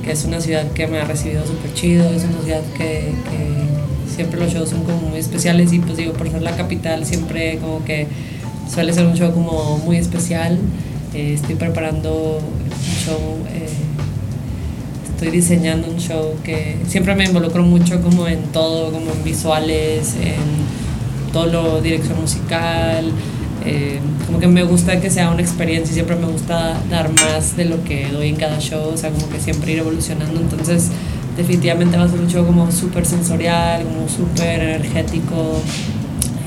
que 0.04 0.12
es 0.12 0.24
una 0.24 0.40
ciudad 0.40 0.70
que 0.72 0.86
me 0.86 0.98
ha 0.98 1.04
recibido 1.04 1.46
súper 1.46 1.74
chido, 1.74 2.08
es 2.10 2.24
una 2.24 2.42
ciudad 2.42 2.62
que, 2.76 3.12
que, 3.30 3.60
siempre 4.14 4.40
los 4.40 4.52
shows 4.52 4.68
son 4.68 4.84
como 4.84 4.98
muy 4.98 5.18
especiales 5.18 5.72
y 5.72 5.78
pues 5.78 5.96
digo, 5.96 6.12
por 6.12 6.30
ser 6.30 6.42
la 6.42 6.54
capital 6.54 7.06
siempre 7.06 7.58
como 7.58 7.82
que 7.84 8.06
suele 8.72 8.92
ser 8.92 9.06
un 9.06 9.14
show 9.14 9.32
como 9.32 9.78
muy 9.78 9.96
especial. 9.96 10.58
Eh, 11.14 11.34
estoy 11.34 11.56
preparando 11.56 12.38
un 12.38 13.04
show, 13.04 13.38
eh, 13.52 13.68
estoy 15.12 15.30
diseñando 15.30 15.88
un 15.88 15.98
show 15.98 16.34
que 16.44 16.76
siempre 16.86 17.14
me 17.14 17.24
involucro 17.24 17.62
mucho 17.62 18.00
como 18.00 18.28
en 18.28 18.42
todo, 18.52 18.92
como 18.92 19.10
en 19.10 19.24
visuales, 19.24 20.14
en 20.16 21.32
todo 21.32 21.46
lo 21.46 21.80
dirección 21.80 22.20
musical, 22.20 23.10
eh, 23.64 23.98
como 24.26 24.38
que 24.38 24.46
me 24.46 24.62
gusta 24.62 25.00
que 25.00 25.10
sea 25.10 25.30
una 25.30 25.42
experiencia 25.42 25.90
y 25.90 25.94
siempre 25.94 26.16
me 26.16 26.26
gusta 26.26 26.80
dar 26.90 27.10
más 27.12 27.56
de 27.56 27.66
lo 27.66 27.82
que 27.84 28.08
doy 28.08 28.28
en 28.28 28.36
cada 28.36 28.58
show, 28.58 28.90
o 28.92 28.96
sea, 28.96 29.10
como 29.10 29.28
que 29.28 29.40
siempre 29.40 29.72
ir 29.72 29.78
evolucionando. 29.78 30.40
Entonces, 30.40 30.88
definitivamente 31.36 31.96
va 31.96 32.04
a 32.04 32.08
ser 32.08 32.20
un 32.20 32.28
show 32.28 32.46
como 32.46 32.70
súper 32.72 33.06
sensorial, 33.06 33.84
como 33.84 34.08
súper 34.08 34.60
energético, 34.60 35.60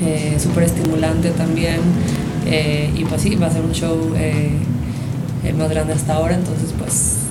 eh, 0.05 0.37
súper 0.39 0.63
estimulante 0.63 1.31
también. 1.31 1.79
Eh, 2.45 2.91
y 2.95 3.05
pues 3.05 3.21
sí, 3.21 3.35
va 3.35 3.47
a 3.47 3.51
ser 3.51 3.63
un 3.63 3.73
show 3.73 4.13
el 4.15 5.55
más 5.55 5.69
grande 5.69 5.93
hasta 5.93 6.15
ahora, 6.15 6.35
entonces 6.35 6.73
pues 6.77 7.22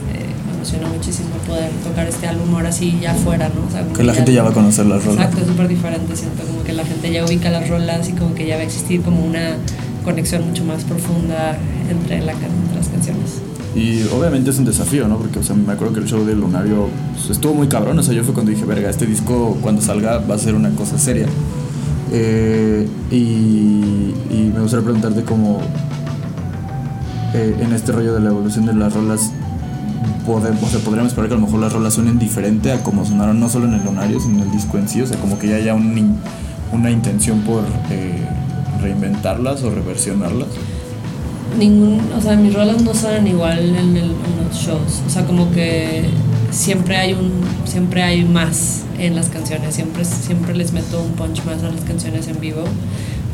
me 0.72 0.78
emociona 0.78 0.88
muchísimo 0.88 1.30
poder 1.46 1.70
tocar 1.84 2.06
este 2.06 2.26
álbum 2.26 2.54
ahora 2.54 2.72
sí 2.72 2.98
ya 3.00 3.12
afuera, 3.12 3.50
¿no? 3.54 3.66
O 3.66 3.70
sea, 3.70 3.86
que 3.92 4.02
la 4.02 4.14
gente 4.14 4.32
ya 4.32 4.42
va 4.42 4.50
a 4.50 4.54
conocer 4.54 4.86
las 4.86 5.04
rolas. 5.04 5.20
Exacto, 5.20 5.42
es 5.42 5.46
súper 5.48 5.68
diferente, 5.68 6.16
siento 6.16 6.42
como 6.44 6.62
que 6.62 6.72
la 6.72 6.84
gente 6.84 7.12
ya 7.12 7.24
ubica 7.24 7.50
las 7.50 7.68
rolas 7.68 8.08
y 8.08 8.12
como 8.12 8.34
que 8.34 8.46
ya 8.46 8.56
va 8.56 8.62
a 8.62 8.64
existir 8.64 9.02
como 9.02 9.24
una 9.24 9.56
conexión 10.04 10.46
mucho 10.46 10.64
más 10.64 10.84
profunda 10.84 11.56
entre, 11.90 12.20
la, 12.20 12.32
entre 12.32 12.76
las 12.76 12.88
canciones. 12.88 13.40
Y 13.74 14.02
obviamente 14.14 14.50
es 14.50 14.58
un 14.58 14.64
desafío, 14.64 15.08
¿no? 15.08 15.16
Porque, 15.16 15.38
o 15.38 15.42
sea, 15.42 15.56
me 15.56 15.72
acuerdo 15.72 15.94
que 15.94 16.00
el 16.00 16.06
show 16.06 16.24
de 16.24 16.34
Lunario 16.34 16.88
pues, 17.14 17.30
estuvo 17.30 17.54
muy 17.54 17.68
cabrón. 17.68 17.98
O 17.98 18.02
sea, 18.02 18.12
yo 18.12 18.22
fue 18.22 18.34
cuando 18.34 18.50
dije, 18.50 18.64
verga, 18.66 18.90
este 18.90 19.06
disco 19.06 19.56
cuando 19.62 19.80
salga 19.80 20.18
va 20.18 20.34
a 20.34 20.38
ser 20.38 20.54
una 20.54 20.70
cosa 20.70 20.98
seria. 20.98 21.26
Eh, 22.12 22.86
y, 23.10 23.14
y, 24.30 24.52
me 24.54 24.60
gustaría 24.60 24.84
preguntarte 24.84 25.22
cómo 25.22 25.62
eh, 27.32 27.56
en 27.58 27.72
este 27.72 27.92
rollo 27.92 28.12
de 28.12 28.20
la 28.20 28.28
evolución 28.28 28.66
de 28.66 28.74
las 28.74 28.92
rolas 28.92 29.32
podemos, 30.26 30.62
o 30.62 30.66
sea, 30.68 30.80
podríamos 30.80 31.12
esperar 31.12 31.28
que 31.28 31.34
a 31.34 31.38
lo 31.38 31.46
mejor 31.46 31.60
las 31.60 31.72
rolas 31.72 31.94
suenen 31.94 32.18
diferente 32.18 32.72
a 32.72 32.82
como 32.82 33.04
sonaron 33.04 33.38
no 33.40 33.48
solo 33.48 33.66
en 33.66 33.74
el 33.74 33.84
lunario, 33.84 34.20
sino 34.20 34.36
en 34.36 34.40
el 34.48 34.50
disco 34.52 34.78
en 34.78 34.88
sí, 34.88 35.00
o 35.00 35.06
sea, 35.06 35.18
como 35.18 35.38
que 35.38 35.48
ya 35.48 35.56
haya 35.56 35.74
un, 35.74 36.16
una 36.72 36.90
intención 36.90 37.40
por 37.40 37.62
eh, 37.90 38.18
reinventarlas 38.80 39.62
o 39.62 39.70
reversionarlas. 39.70 40.48
Ningún, 41.58 42.00
o 42.16 42.20
sea, 42.20 42.34
mis 42.36 42.54
rolas 42.54 42.82
no 42.82 42.94
suenan 42.94 43.26
igual 43.26 43.58
en, 43.58 43.96
el- 43.96 44.04
en 44.12 44.46
los 44.48 44.56
shows. 44.56 45.02
O 45.06 45.10
sea, 45.10 45.26
como 45.26 45.50
que 45.50 46.04
siempre 46.50 46.96
hay 46.96 47.12
un, 47.12 47.30
siempre 47.66 48.02
hay 48.02 48.24
más 48.24 48.82
en 48.98 49.14
las 49.14 49.28
canciones. 49.28 49.74
Siempre, 49.74 50.04
siempre 50.06 50.54
les 50.56 50.72
meto 50.72 51.02
un 51.02 51.12
punch 51.12 51.44
más 51.44 51.62
a 51.62 51.68
las 51.68 51.82
canciones 51.82 52.26
en 52.28 52.40
vivo. 52.40 52.64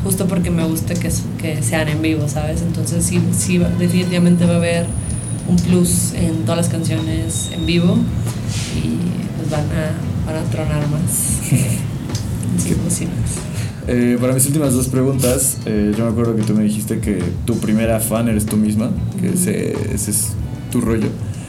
Justo 0.03 0.27
porque 0.27 0.49
me 0.51 0.65
gusta 0.65 0.95
que, 0.95 1.09
que 1.41 1.63
sean 1.63 1.87
en 1.87 2.01
vivo, 2.01 2.27
¿sabes? 2.27 2.61
Entonces 2.61 3.05
sí, 3.05 3.21
sí, 3.37 3.57
va- 3.57 3.69
definitivamente 3.69 4.45
va 4.45 4.53
a 4.53 4.57
haber 4.57 4.85
un 5.49 5.55
plus 5.55 6.13
en 6.13 6.43
todas 6.43 6.57
las 6.57 6.69
canciones 6.69 7.49
en 7.51 7.65
vivo 7.65 7.97
y 8.75 8.97
pues 9.37 9.49
van 9.49 9.65
a, 9.71 10.25
van 10.25 10.43
a 10.43 10.49
tronar 10.49 10.87
más 10.89 11.51
en 11.51 12.61
sus 12.61 12.83
bocinas. 12.83 13.13
Eh, 13.87 14.17
para 14.21 14.33
mis 14.33 14.45
últimas 14.45 14.73
dos 14.73 14.87
preguntas, 14.87 15.57
eh, 15.65 15.93
yo 15.97 16.05
me 16.05 16.11
acuerdo 16.11 16.35
que 16.35 16.43
tú 16.43 16.53
me 16.53 16.63
dijiste 16.63 16.99
que 16.99 17.23
tu 17.45 17.57
primera 17.57 17.99
fan 17.99 18.27
eres 18.27 18.45
tú 18.45 18.55
misma, 18.55 18.91
que 19.19 19.29
ese, 19.29 19.75
ese 19.93 20.11
es 20.11 20.29
tu 20.71 20.79
rollo. 20.79 21.07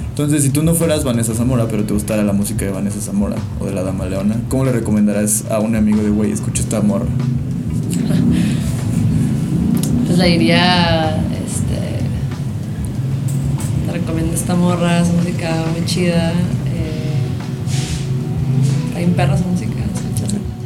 Entonces, 0.08 0.42
si 0.42 0.48
tú 0.48 0.62
no 0.62 0.74
fueras 0.74 1.04
Vanessa 1.04 1.34
Zamora, 1.34 1.68
pero 1.68 1.84
te 1.84 1.92
gustara 1.92 2.22
la 2.22 2.32
música 2.32 2.64
de 2.64 2.70
Vanessa 2.70 3.00
Zamora 3.00 3.36
o 3.60 3.66
de 3.66 3.72
la 3.72 3.82
Dama 3.82 4.06
Leona, 4.06 4.36
¿cómo 4.48 4.64
le 4.64 4.72
recomendarás 4.72 5.44
a 5.50 5.60
un 5.60 5.76
amigo 5.76 6.02
de, 6.02 6.10
güey, 6.10 6.32
escucha 6.32 6.62
esta 6.62 6.80
morra? 6.80 7.06
Pues 10.06 10.18
la 10.18 10.24
diría, 10.24 11.22
te 14.10 14.16
recomiendo 14.16 14.34
esta 14.34 14.54
morra, 14.56 15.04
su 15.04 15.12
música 15.12 15.64
muy 15.72 15.84
chida, 15.86 16.32
eh, 16.32 17.28
hay 18.96 19.04
un 19.04 19.12
perro 19.12 19.36
su 19.38 19.44
música. 19.44 19.70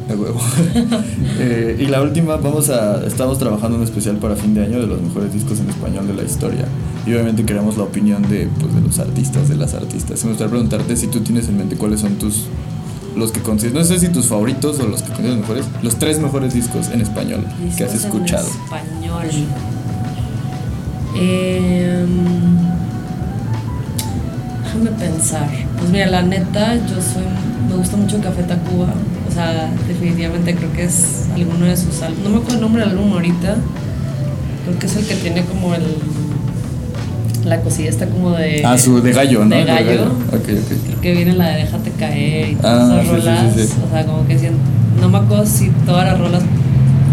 De 0.08 0.16
huevo. 0.16 0.40
Eh, 1.36 1.76
y 1.80 1.86
la 1.86 2.00
última, 2.00 2.36
vamos 2.36 2.70
a. 2.70 3.04
Estamos 3.04 3.38
trabajando 3.38 3.76
un 3.76 3.82
especial 3.82 4.16
para 4.18 4.36
fin 4.36 4.54
de 4.54 4.62
año 4.62 4.78
de 4.80 4.86
los 4.86 5.02
mejores 5.02 5.32
discos 5.32 5.58
en 5.58 5.68
español 5.68 6.06
de 6.06 6.14
la 6.14 6.22
historia. 6.22 6.64
Y 7.06 7.12
obviamente 7.12 7.44
queremos 7.44 7.76
la 7.76 7.82
opinión 7.82 8.22
de, 8.28 8.48
pues, 8.60 8.72
de 8.72 8.80
los 8.80 8.98
artistas, 9.00 9.48
de 9.48 9.56
las 9.56 9.74
artistas. 9.74 10.20
Y 10.22 10.26
me 10.26 10.30
gustaría 10.32 10.50
preguntarte 10.52 10.96
si 10.96 11.08
tú 11.08 11.20
tienes 11.20 11.48
en 11.48 11.56
mente 11.56 11.76
cuáles 11.76 12.00
son 12.00 12.14
tus. 12.14 12.44
Los 13.16 13.32
que 13.32 13.40
consideras. 13.40 13.88
No 13.88 13.94
sé 13.94 13.98
si 13.98 14.10
tus 14.12 14.26
favoritos 14.26 14.78
o 14.78 14.86
los 14.86 15.02
que 15.02 15.08
consideras 15.08 15.38
mejores. 15.38 15.64
Los 15.82 15.96
tres 15.98 16.20
mejores 16.20 16.54
discos 16.54 16.88
en 16.90 17.00
español 17.00 17.44
que 17.76 17.82
has 17.84 17.92
Discos 17.92 18.04
en 18.04 18.22
escuchado. 18.22 18.46
español. 18.48 19.26
Em, 21.16 22.73
déjame 24.78 24.90
pensar. 24.98 25.48
Pues 25.78 25.90
mira, 25.90 26.06
la 26.06 26.22
neta, 26.22 26.74
yo 26.76 26.96
soy. 27.00 27.22
Me 27.68 27.76
gusta 27.76 27.96
mucho 27.96 28.20
Café 28.20 28.42
Tacuba. 28.42 28.88
O 29.28 29.32
sea, 29.32 29.70
definitivamente 29.88 30.54
creo 30.54 30.72
que 30.72 30.84
es 30.84 31.24
alguno 31.34 31.66
de 31.66 31.76
sus 31.76 32.00
álbumes. 32.02 32.24
No 32.24 32.30
me 32.30 32.36
acuerdo 32.36 32.54
el 32.56 32.60
nombre 32.60 32.82
del 32.82 32.90
álbum 32.92 33.12
ahorita. 33.12 33.56
Creo 34.64 34.78
que 34.78 34.86
es 34.86 34.96
el 34.96 35.06
que 35.06 35.14
tiene 35.16 35.44
como 35.44 35.74
el. 35.74 35.82
La 37.44 37.60
cosilla 37.60 37.90
está 37.90 38.06
como 38.06 38.30
de. 38.30 38.62
Ah, 38.64 38.78
su 38.78 39.00
de 39.02 39.12
gallo, 39.12 39.44
¿no? 39.44 39.54
De 39.54 39.64
gallo. 39.64 40.04
Ok, 40.28 40.34
ok. 40.34 40.86
Creo 40.86 41.00
que 41.02 41.12
viene 41.14 41.32
la 41.34 41.48
de 41.48 41.56
Déjate 41.64 41.90
caer 41.90 42.50
y 42.50 42.54
Ah, 42.54 42.60
todas 42.62 43.04
esas 43.04 43.04
sí, 43.04 43.08
sí, 43.08 43.14
sí, 43.14 43.26
rolas. 43.26 43.54
sí. 43.54 43.74
O 43.86 43.90
sea, 43.90 44.06
como 44.06 44.26
que 44.26 44.50
no 45.00 45.08
me 45.08 45.18
acuerdo 45.18 45.44
si 45.46 45.68
todas 45.84 46.06
las 46.06 46.18
rolas 46.18 46.42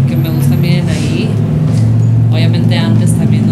que 0.08 0.16
me 0.16 0.30
gustan 0.30 0.62
vienen 0.62 0.88
ahí. 0.88 1.28
Obviamente 2.32 2.78
antes 2.78 3.12
también 3.14 3.46
donde 3.46 3.51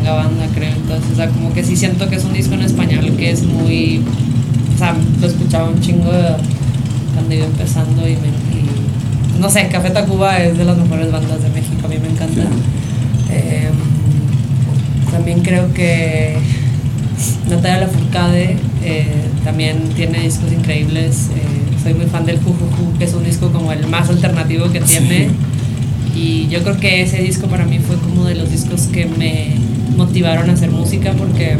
Chilanga 0.00 0.12
Banda, 0.24 0.46
creo. 0.54 0.72
Entonces, 0.74 1.10
o 1.12 1.16
sea, 1.16 1.28
como 1.28 1.52
que 1.52 1.62
sí 1.64 1.76
siento 1.76 2.08
que 2.08 2.16
es 2.16 2.24
un 2.24 2.32
disco 2.32 2.54
en 2.54 2.62
español 2.62 3.12
que 3.16 3.30
es 3.30 3.42
muy. 3.44 4.02
O 4.74 4.78
sea, 4.78 4.94
lo 5.20 5.26
escuchaba 5.26 5.68
un 5.68 5.80
chingo 5.80 6.10
de- 6.10 6.36
cuando 7.14 7.34
iba 7.34 7.44
empezando 7.46 8.02
y 8.06 8.12
me. 8.12 8.28
y- 8.28 9.40
no 9.40 9.48
sé, 9.50 9.68
Café 9.68 9.90
Tacuba 9.90 10.38
es 10.38 10.56
de 10.58 10.64
las 10.64 10.76
mejores 10.76 11.10
bandas 11.10 11.42
de 11.42 11.48
México, 11.50 11.80
a 11.84 11.88
mí 11.88 11.96
me 12.00 12.08
encanta. 12.08 12.42
Em, 13.30 13.72
también 15.10 15.40
creo 15.40 15.72
que 15.72 16.36
Natalia 17.48 17.80
Lafourcade 17.80 18.56
eh, 18.82 19.06
también 19.44 19.78
tiene 19.96 20.20
discos 20.20 20.52
increíbles. 20.52 21.28
eh, 21.34 21.42
soy 21.82 21.94
muy 21.94 22.06
fan 22.06 22.26
del 22.26 22.36
Jujuju, 22.38 22.98
que 22.98 23.04
es 23.04 23.14
un 23.14 23.24
disco 23.24 23.50
como 23.50 23.72
el 23.72 23.86
más 23.86 24.10
alternativo 24.10 24.70
que 24.70 24.80
tiene. 24.80 25.28
Y 26.14 26.46
yo 26.48 26.62
creo 26.62 26.76
que 26.78 27.00
ese 27.02 27.22
disco 27.22 27.46
para 27.46 27.64
mí 27.64 27.78
fue 27.78 27.96
como 27.96 28.24
de 28.26 28.34
los 28.34 28.50
discos 28.50 28.82
que 28.92 29.06
me 29.06 29.54
motivaron 30.00 30.48
a 30.48 30.54
hacer 30.54 30.70
música 30.70 31.12
porque 31.12 31.58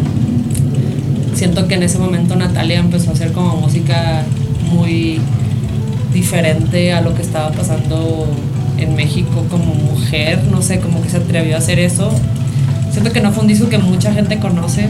siento 1.35 1.69
que 1.69 1.75
en 1.75 1.83
ese 1.83 1.99
momento 1.99 2.37
Natalia 2.37 2.79
empezó 2.79 3.11
a 3.11 3.13
hacer 3.13 3.33
como 3.33 3.57
música 3.57 4.23
muy 4.73 5.21
diferente 6.15 6.93
a 6.95 7.03
lo 7.03 7.15
que 7.15 7.21
estaba 7.21 7.51
pasando 7.51 8.27
en 8.79 8.97
México 8.97 9.45
como 9.51 9.75
mujer, 9.75 10.41
no 10.51 10.63
sé, 10.63 10.81
como 10.81 11.03
que 11.03 11.11
se 11.11 11.19
atrevió 11.19 11.55
a 11.55 11.59
hacer 11.59 11.79
eso. 11.79 12.11
Siento 12.91 13.13
que 13.13 13.21
no 13.21 13.31
fue 13.31 13.43
un 13.43 13.49
disco 13.49 13.69
que 13.69 13.77
mucha 13.77 14.13
gente 14.13 14.39
conoce, 14.39 14.89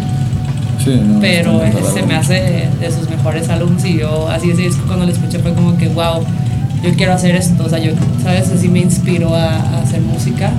Sí, 0.85 0.93
no, 1.05 1.21
pero 1.21 1.63
está 1.63 1.81
ese 1.81 1.93
se 1.93 2.03
me 2.07 2.15
hace 2.15 2.35
de, 2.35 2.69
de 2.81 2.91
sus 2.91 3.11
mejores 3.11 3.51
álbumes 3.51 3.85
y 3.85 3.99
yo 3.99 4.31
así 4.31 4.51
ese 4.51 4.63
disco 4.63 4.85
cuando 4.87 5.05
lo 5.05 5.13
escuché 5.13 5.39
fue 5.41 5.53
como 5.53 5.77
que 5.77 5.89
wow, 5.89 6.25
yo 6.83 6.95
quiero 6.97 7.13
hacer 7.13 7.35
esto, 7.35 7.65
o 7.65 7.69
sea, 7.69 7.81
yo, 7.81 7.93
¿sabes? 8.23 8.49
Así 8.51 8.69
me 8.69 8.79
inspiró 8.79 9.35
a, 9.35 9.57
a 9.57 9.83
hacer 9.83 10.01
música. 10.01 10.53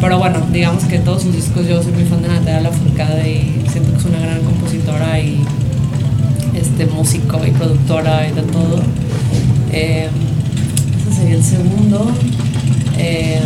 Pero 0.00 0.18
bueno, 0.18 0.38
digamos 0.52 0.84
que 0.84 0.98
todos 0.98 1.22
sus 1.22 1.34
discos 1.34 1.66
yo 1.66 1.82
soy 1.82 1.92
muy 1.92 2.04
fan 2.04 2.22
de 2.22 2.28
Natalia 2.28 2.60
Lafourcade 2.60 3.30
y 3.30 3.64
siento 3.70 3.92
que 3.92 3.98
es 3.98 4.04
una 4.04 4.18
gran 4.20 4.40
compositora 4.42 5.18
y 5.20 5.42
este 6.54 6.86
músico 6.86 7.40
y 7.46 7.50
productora 7.50 8.28
y 8.28 8.32
de 8.32 8.42
todo. 8.42 8.80
Eh, 9.72 10.08
ese 11.08 11.16
sería 11.20 11.34
el 11.36 11.42
segundo. 11.44 12.10
Eh, 12.98 13.40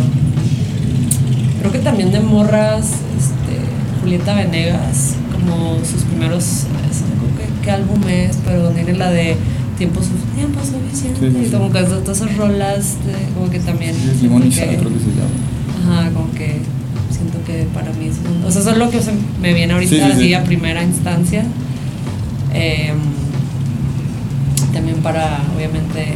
creo 1.59 1.71
que 1.71 1.79
también 1.79 2.11
de 2.11 2.19
morras, 2.19 2.85
este, 3.17 4.01
Julieta 4.01 4.33
Venegas, 4.35 5.13
como 5.31 5.77
sus 5.85 6.03
primeros, 6.03 6.65
creo 6.67 7.47
que 7.47 7.63
qué 7.63 7.71
álbum 7.71 8.01
es, 8.09 8.37
pero 8.45 8.69
tiene 8.69 8.93
la 8.93 9.09
de 9.09 9.37
Tiempo, 9.77 9.99
tiempo 10.35 10.59
Suficiente, 10.63 11.19
Sí, 11.19 11.31
sí, 11.31 11.37
y 11.41 11.45
sí. 11.45 11.51
como 11.51 11.71
que 11.71 11.81
todas 11.81 12.17
esas 12.21 12.37
rolas, 12.37 12.97
de- 13.03 13.33
como 13.33 13.49
que 13.49 13.59
también... 13.59 13.95
Es 13.95 14.21
Limón 14.21 14.45
y 14.45 14.51
Sal, 14.51 14.67
creo 14.67 14.89
que 14.93 14.99
se 14.99 15.05
llama. 15.09 16.01
Ajá, 16.03 16.11
como 16.11 16.20
para 17.73 17.91
mí 17.93 18.07
es 18.07 18.17
un- 18.19 18.43
O 18.45 18.51
sea, 18.51 18.61
eso 18.61 18.71
es 18.71 18.77
lo 18.77 18.89
que 18.89 19.01
se 19.01 19.11
me 19.41 19.53
viene 19.53 19.73
ahorita 19.73 19.89
Sí, 19.95 20.01
sí, 20.01 20.11
así 20.11 20.21
sí. 20.27 20.33
a 20.33 20.43
primera 20.43 20.83
instancia. 20.83 21.43
Eh, 22.53 22.91
también 24.73 24.97
para, 24.97 25.39
obviamente, 25.55 26.13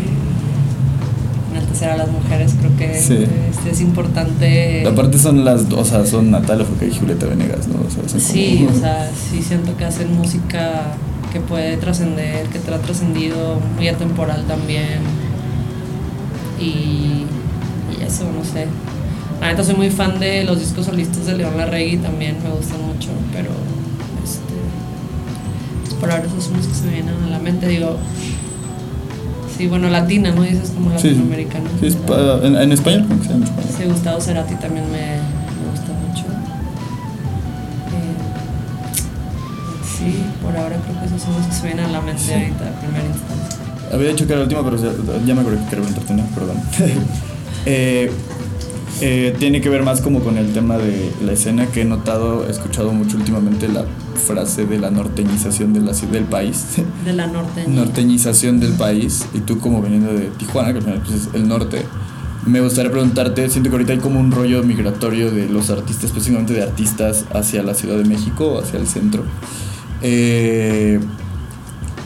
enaltecer 1.51 1.89
a 1.89 1.97
las 1.97 2.09
mujeres, 2.11 2.53
creo 2.59 2.75
que 2.77 2.97
este, 2.97 3.27
es 3.71 3.81
importante. 3.81 4.85
Aparte 4.87 5.17
son 5.17 5.43
las, 5.45 5.61
o 5.71 5.85
sea, 5.85 6.05
son 6.05 6.31
Natalia 6.31 6.65
Foucault 6.65 6.93
y 6.93 6.97
Julieta 6.97 7.25
Venegas, 7.27 7.67
¿no? 7.67 7.75
O 7.85 7.89
sea, 7.91 8.07
son 8.07 8.19
Sí, 8.19 8.63
como- 8.65 8.77
o 8.77 8.79
sea, 8.79 9.09
sí 9.31 9.41
siento 9.41 9.75
que 9.77 9.85
hacen 9.85 10.13
música 10.13 10.93
que 11.33 11.39
puede 11.39 11.75
trascender, 11.77 12.47
que 12.47 12.59
te 12.59 12.73
ha 12.73 12.77
trascendido, 12.79 13.59
muy 13.75 13.87
atemporal 13.89 14.45
también. 14.47 14.99
Y, 16.59 17.25
y 17.99 18.03
eso, 18.05 18.23
no 18.37 18.43
sé. 18.45 18.67
La 19.41 19.47
neta 19.47 19.63
soy 19.63 19.75
muy 19.75 19.89
fan 19.89 20.19
de 20.19 20.43
los 20.43 20.59
discos 20.59 20.85
solistas 20.87 21.25
de 21.25 21.37
León 21.37 21.57
Larregui 21.57 21.97
también, 21.97 22.37
me 22.43 22.49
gustan 22.49 22.81
mucho, 22.85 23.09
pero 23.31 23.49
este, 24.23 25.95
por 25.99 26.09
ahora 26.11 26.23
esos 26.25 26.43
son 26.45 26.57
los 26.57 26.67
que 26.67 26.73
se 26.73 26.85
me 26.85 26.93
vienen 26.93 27.13
a 27.25 27.29
la 27.29 27.39
mente. 27.39 27.67
Digo, 27.67 27.97
sí, 29.55 29.67
bueno, 29.67 29.87
latina, 29.89 30.31
¿no? 30.31 30.41
Dices 30.43 30.71
como 30.71 30.89
Sí, 30.91 30.97
sí. 31.01 31.07
latinoamericana. 31.09 31.69
Sí, 31.79 31.95
pa- 32.07 32.39
en, 32.43 32.55
en 32.55 32.71
español, 32.71 33.05
¿cómo 33.07 33.19
que 33.21 33.27
se 33.27 33.33
llama 33.33 33.45
en 33.45 33.51
español? 33.51 33.73
Sí, 33.77 33.83
Gustavo 33.85 34.21
Cerati 34.21 34.55
también 34.55 34.85
me, 34.91 34.97
me 34.97 35.71
gusta 35.71 35.91
mucho. 36.07 36.23
Eh, 37.93 38.15
sí, 39.97 40.23
por 40.41 40.55
ahora 40.57 40.77
creo 40.77 40.99
que 40.99 41.05
esos 41.07 41.21
son 41.21 41.35
los 41.37 41.45
que 41.47 41.53
se 41.53 41.65
vienen 41.67 41.85
a 41.85 41.89
la 41.89 42.01
mente 42.01 42.21
Sí. 42.23 42.33
ahorita, 42.33 42.65
a 42.67 42.79
primera 42.81 43.05
instancia. 43.05 43.59
Había 43.93 44.09
dicho 44.09 44.25
que 44.25 44.33
era 44.33 44.39
la 44.39 44.43
última, 44.45 44.63
pero 44.63 44.77
ya, 44.77 44.91
ya 45.25 45.35
me 45.35 45.41
acuerdo 45.41 45.59
que 45.63 45.69
quería 45.75 45.85
una, 46.09 46.25
perdón. 46.33 46.57
Eh, 47.67 48.11
eh, 49.01 49.35
tiene 49.37 49.61
que 49.61 49.69
ver 49.69 49.83
más 49.83 50.01
como 50.01 50.21
con 50.21 50.37
el 50.37 50.53
tema 50.53 50.77
de 50.77 51.11
la 51.23 51.33
escena 51.33 51.67
que 51.67 51.81
he 51.81 51.85
notado, 51.85 52.47
he 52.47 52.51
escuchado 52.51 52.93
mucho 52.93 53.17
últimamente 53.17 53.67
la 53.67 53.85
frase 54.25 54.65
de 54.65 54.79
la 54.79 54.91
norteñización 54.91 55.73
de 55.73 55.81
la 55.81 55.91
del 55.93 56.23
país. 56.23 56.65
De 57.05 57.13
la 57.13 57.27
norte. 57.27 57.65
norteñización 57.67 58.59
del 58.59 58.73
país 58.73 59.25
y 59.33 59.39
tú 59.39 59.59
como 59.59 59.81
veniendo 59.81 60.13
de 60.13 60.29
Tijuana, 60.37 60.71
que 60.71 60.79
al 60.79 60.83
final 60.83 61.01
pues, 61.05 61.27
es 61.27 61.29
el 61.33 61.47
norte, 61.47 61.83
me 62.45 62.61
gustaría 62.61 62.91
preguntarte, 62.91 63.49
siento 63.49 63.69
que 63.69 63.75
ahorita 63.75 63.93
hay 63.93 63.99
como 63.99 64.19
un 64.19 64.31
rollo 64.31 64.63
migratorio 64.63 65.31
de 65.31 65.47
los 65.49 65.69
artistas, 65.69 66.05
específicamente 66.05 66.53
de 66.53 66.63
artistas 66.63 67.25
hacia 67.33 67.63
la 67.63 67.73
Ciudad 67.73 67.97
de 67.97 68.05
México 68.05 68.45
o 68.45 68.59
hacia 68.59 68.79
el 68.79 68.87
centro. 68.87 69.23
Eh, 70.01 70.99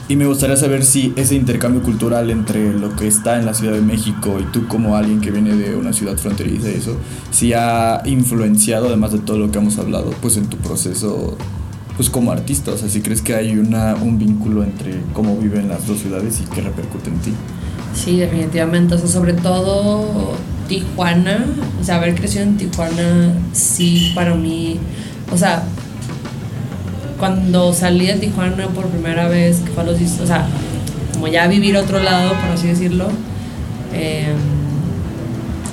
Y 0.10 0.16
me 0.16 0.26
gustaría 0.26 0.58
saber 0.58 0.84
si 0.84 1.14
ese 1.16 1.36
intercambio 1.36 1.84
cultural 1.84 2.32
entre 2.32 2.74
lo 2.74 2.96
que 2.96 3.08
está 3.08 3.38
en 3.38 3.46
la 3.46 3.54
Ciudad 3.54 3.74
de 3.74 3.82
México 3.82 4.40
y 4.40 4.44
tú 4.52 4.68
como 4.68 4.96
alguien 4.96 5.22
que 5.22 5.30
viene 5.30 5.56
de 5.56 5.76
una 5.76 5.94
ciudad 5.94 6.18
fronteriza 6.18 6.68
y 6.68 6.74
eso, 6.74 6.98
si 7.30 7.54
ha 7.54 8.02
influenciado, 8.06 8.88
además 8.88 9.12
de 9.12 9.20
todo 9.20 9.38
lo 9.38 9.52
que 9.52 9.60
hemos 9.60 9.78
hablado, 9.78 10.10
pues 10.20 10.36
en 10.38 10.48
tu 10.48 10.58
proceso 10.58 11.38
pues 11.96 12.10
como 12.10 12.32
artista, 12.32 12.72
o 12.72 12.78
sea, 12.78 12.90
si 12.90 13.02
crees 13.02 13.22
que 13.22 13.36
hay 13.36 13.56
una, 13.58 13.94
un 13.94 14.18
vínculo 14.18 14.64
entre 14.64 15.00
cómo 15.14 15.38
viven 15.38 15.68
las 15.68 15.86
dos 15.86 16.00
ciudades 16.00 16.42
y 16.42 16.50
qué 16.50 16.62
repercute 16.62 17.12
en 17.12 17.20
ti. 17.20 17.34
Sí, 17.94 18.18
definitivamente, 18.18 18.96
o 18.96 18.98
sea, 18.98 19.08
sobre 19.08 19.34
todo 19.34 20.34
Tijuana, 20.68 21.46
o 21.80 21.84
sea, 21.84 21.98
haber 21.98 22.16
crecido 22.16 22.46
en 22.46 22.58
Tijuana, 22.58 23.34
sí, 23.52 24.12
para 24.16 24.34
mí, 24.34 24.80
o 25.32 25.38
sea, 25.38 25.66
cuando 27.20 27.74
salí 27.74 28.08
de 28.08 28.14
Tijuana 28.14 28.68
por 28.68 28.88
primera 28.88 29.28
vez, 29.28 29.58
que 29.60 29.72
fue 29.72 29.84
a 29.84 29.86
los, 29.86 30.00
o 30.02 30.26
sea, 30.26 30.48
como 31.14 31.28
ya 31.28 31.48
vivir 31.48 31.76
otro 31.76 32.00
lado, 32.00 32.30
por 32.30 32.50
así 32.52 32.68
decirlo, 32.68 33.10
em, 33.94 34.38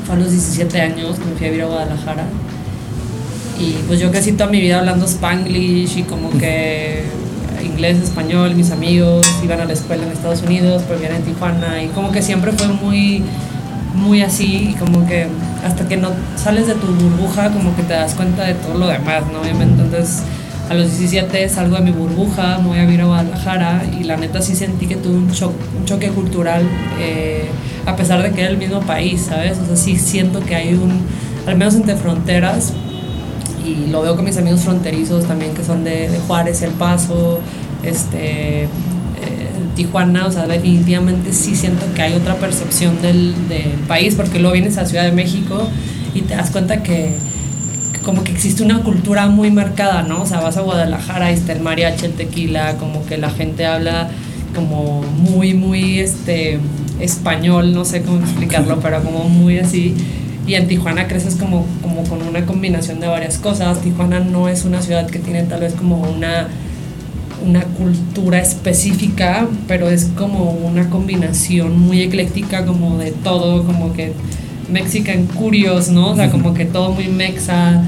fue 0.04 0.16
a 0.16 0.18
los 0.18 0.30
17 0.30 0.80
años 0.80 1.18
que 1.18 1.24
me 1.24 1.36
fui 1.36 1.46
a 1.46 1.50
vivir 1.50 1.64
a 1.64 1.68
Guadalajara. 1.68 2.24
Y 3.58 3.72
pues 3.86 4.00
yo 4.00 4.10
crecí 4.10 4.32
toda 4.32 4.50
mi 4.50 4.60
vida 4.60 4.80
hablando 4.80 5.06
spanglish 5.06 5.98
y 5.98 6.02
como 6.02 6.30
que 6.30 7.04
inglés, 7.64 7.98
español, 8.02 8.54
mis 8.54 8.72
amigos 8.72 9.26
iban 9.42 9.60
a 9.60 9.64
la 9.64 9.72
escuela 9.72 10.04
en 10.04 10.12
Estados 10.12 10.42
Unidos, 10.42 10.82
pero 10.86 10.98
vivían 10.98 11.16
en 11.16 11.22
Tijuana 11.22 11.82
y 11.82 11.88
como 11.88 12.10
que 12.10 12.22
siempre 12.22 12.52
fue 12.52 12.68
muy, 12.68 13.22
muy 13.94 14.22
así 14.22 14.70
y 14.70 14.74
como 14.74 15.06
que 15.06 15.28
hasta 15.64 15.86
que 15.86 15.96
no 15.96 16.10
sales 16.36 16.66
de 16.66 16.74
tu 16.74 16.86
burbuja 16.86 17.50
como 17.50 17.74
que 17.76 17.82
te 17.82 17.94
das 17.94 18.14
cuenta 18.14 18.44
de 18.44 18.54
todo 18.54 18.78
lo 18.78 18.88
demás, 18.88 19.24
¿no? 19.32 19.40
Obviamente 19.40 19.82
entonces 19.82 20.22
a 20.68 20.74
los 20.74 20.98
17 20.98 21.48
salgo 21.48 21.76
de 21.76 21.82
mi 21.82 21.90
burbuja, 21.92 22.58
me 22.58 22.68
voy 22.68 22.78
a 22.78 22.84
vivir 22.84 23.02
a 23.02 23.06
Guadalajara 23.06 23.84
y 23.98 24.04
la 24.04 24.16
neta 24.16 24.42
sí 24.42 24.56
sentí 24.56 24.86
que 24.86 24.96
tuve 24.96 25.14
un, 25.14 25.30
choque 25.84 26.08
cultural, 26.08 26.62
eh, 27.00 27.46
a 27.86 27.94
pesar 27.94 28.22
de 28.22 28.32
que 28.32 28.40
era 28.40 28.50
el 28.50 28.58
mismo 28.58 28.80
país, 28.80 29.26
¿sabes? 29.28 29.58
O 29.58 29.66
sea, 29.66 29.76
sí 29.76 29.96
siento 29.96 30.40
que 30.40 30.56
hay 30.56 30.74
un, 30.74 31.00
al 31.46 31.56
menos 31.56 31.74
entre 31.74 31.94
fronteras, 31.94 32.72
y 33.64 33.90
lo 33.90 34.02
veo 34.02 34.16
con 34.16 34.24
mis 34.24 34.36
amigos 34.36 34.60
fronterizos 34.60 35.26
también 35.26 35.52
que 35.54 35.64
son 35.64 35.84
de, 35.84 36.08
de 36.08 36.18
Juárez, 36.20 36.62
El 36.62 36.72
Paso, 36.72 37.40
este, 37.82 38.62
eh, 38.64 38.68
Tijuana, 39.76 40.26
o 40.26 40.32
sea, 40.32 40.46
definitivamente 40.46 41.32
sí 41.32 41.54
siento 41.54 41.86
que 41.94 42.02
hay 42.02 42.14
otra 42.14 42.36
percepción 42.36 43.00
del, 43.02 43.34
del 43.48 43.72
país, 43.86 44.14
porque 44.14 44.38
luego 44.38 44.54
vienes 44.54 44.78
a 44.78 44.86
Ciudad 44.86 45.04
de 45.04 45.12
México 45.12 45.68
y 46.14 46.22
te 46.22 46.34
das 46.34 46.50
cuenta 46.50 46.82
que 46.82 47.14
como 48.06 48.22
que 48.22 48.30
existe 48.30 48.62
una 48.62 48.84
cultura 48.84 49.26
muy 49.26 49.50
marcada, 49.50 50.04
¿no? 50.04 50.22
O 50.22 50.26
sea, 50.26 50.40
vas 50.40 50.56
a 50.56 50.60
Guadalajara 50.60 51.32
y 51.32 51.34
está 51.34 51.52
el 51.52 51.60
mariachi, 51.60 52.06
el 52.06 52.12
tequila, 52.12 52.76
como 52.78 53.04
que 53.04 53.18
la 53.18 53.30
gente 53.30 53.66
habla 53.66 54.08
como 54.54 55.02
muy, 55.02 55.54
muy, 55.54 55.98
este, 55.98 56.60
español, 57.00 57.74
no 57.74 57.84
sé 57.84 58.02
cómo 58.02 58.20
explicarlo, 58.20 58.78
pero 58.82 59.02
como 59.02 59.28
muy 59.28 59.58
así. 59.58 59.96
Y 60.46 60.54
en 60.54 60.68
Tijuana 60.68 61.08
creces 61.08 61.34
como, 61.34 61.66
como 61.82 62.04
con 62.04 62.22
una 62.22 62.46
combinación 62.46 63.00
de 63.00 63.08
varias 63.08 63.38
cosas. 63.38 63.80
Tijuana 63.80 64.20
no 64.20 64.48
es 64.48 64.64
una 64.64 64.82
ciudad 64.82 65.10
que 65.10 65.18
tiene 65.18 65.42
tal 65.42 65.62
vez 65.62 65.74
como 65.74 66.00
una, 66.00 66.46
una 67.44 67.62
cultura 67.64 68.38
específica, 68.38 69.48
pero 69.66 69.90
es 69.90 70.04
como 70.16 70.52
una 70.52 70.90
combinación 70.90 71.76
muy 71.76 72.02
ecléctica 72.02 72.64
como 72.66 72.98
de 72.98 73.10
todo, 73.10 73.66
como 73.66 73.92
que 73.94 74.12
Mexican 74.70 75.26
Curios, 75.26 75.88
¿no? 75.88 76.12
O 76.12 76.16
sea, 76.16 76.30
como 76.30 76.54
que 76.54 76.64
todo 76.64 76.92
muy 76.92 77.08
mexa, 77.08 77.82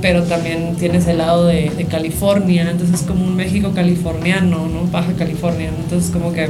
pero 0.00 0.24
también 0.24 0.76
tienes 0.76 1.06
el 1.06 1.18
lado 1.18 1.46
de, 1.46 1.86
California, 1.90 2.70
entonces 2.70 3.00
es 3.00 3.06
como 3.06 3.24
un 3.24 3.36
México 3.36 3.72
californiano, 3.74 4.66
¿no? 4.66 4.90
Baja 4.90 5.12
California, 5.18 5.70
entonces 5.82 6.10
como 6.10 6.32
que 6.32 6.48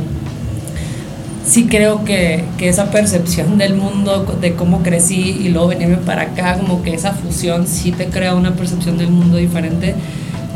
sí 1.47 1.67
creo 1.67 2.05
que, 2.05 2.45
que, 2.59 2.69
esa 2.69 2.91
percepción 2.91 3.59
del 3.59 3.75
mundo, 3.75 4.39
de 4.41 4.55
cómo 4.55 4.83
crecí 4.83 5.39
y 5.41 5.49
luego 5.51 5.69
venirme 5.69 5.99
para 5.99 6.23
acá, 6.23 6.59
como 6.59 6.83
que 6.83 6.95
esa 6.95 7.13
fusión 7.13 7.67
sí 7.67 7.93
te 7.93 8.07
crea 8.07 8.35
una 8.35 8.55
percepción 8.55 8.99
del 8.99 9.09
mundo 9.09 9.37
diferente. 9.37 9.95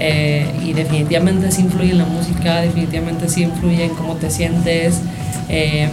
Eh, 0.02 0.46
y 0.64 0.72
definitivamente 0.72 1.52
sí 1.52 1.60
influye 1.60 1.90
en 1.90 1.98
la 1.98 2.06
música, 2.06 2.62
definitivamente 2.62 3.28
sí 3.28 3.42
influye 3.42 3.84
en 3.84 3.90
cómo 3.90 4.14
te 4.16 4.30
sientes. 4.30 5.00
Eh, 5.50 5.90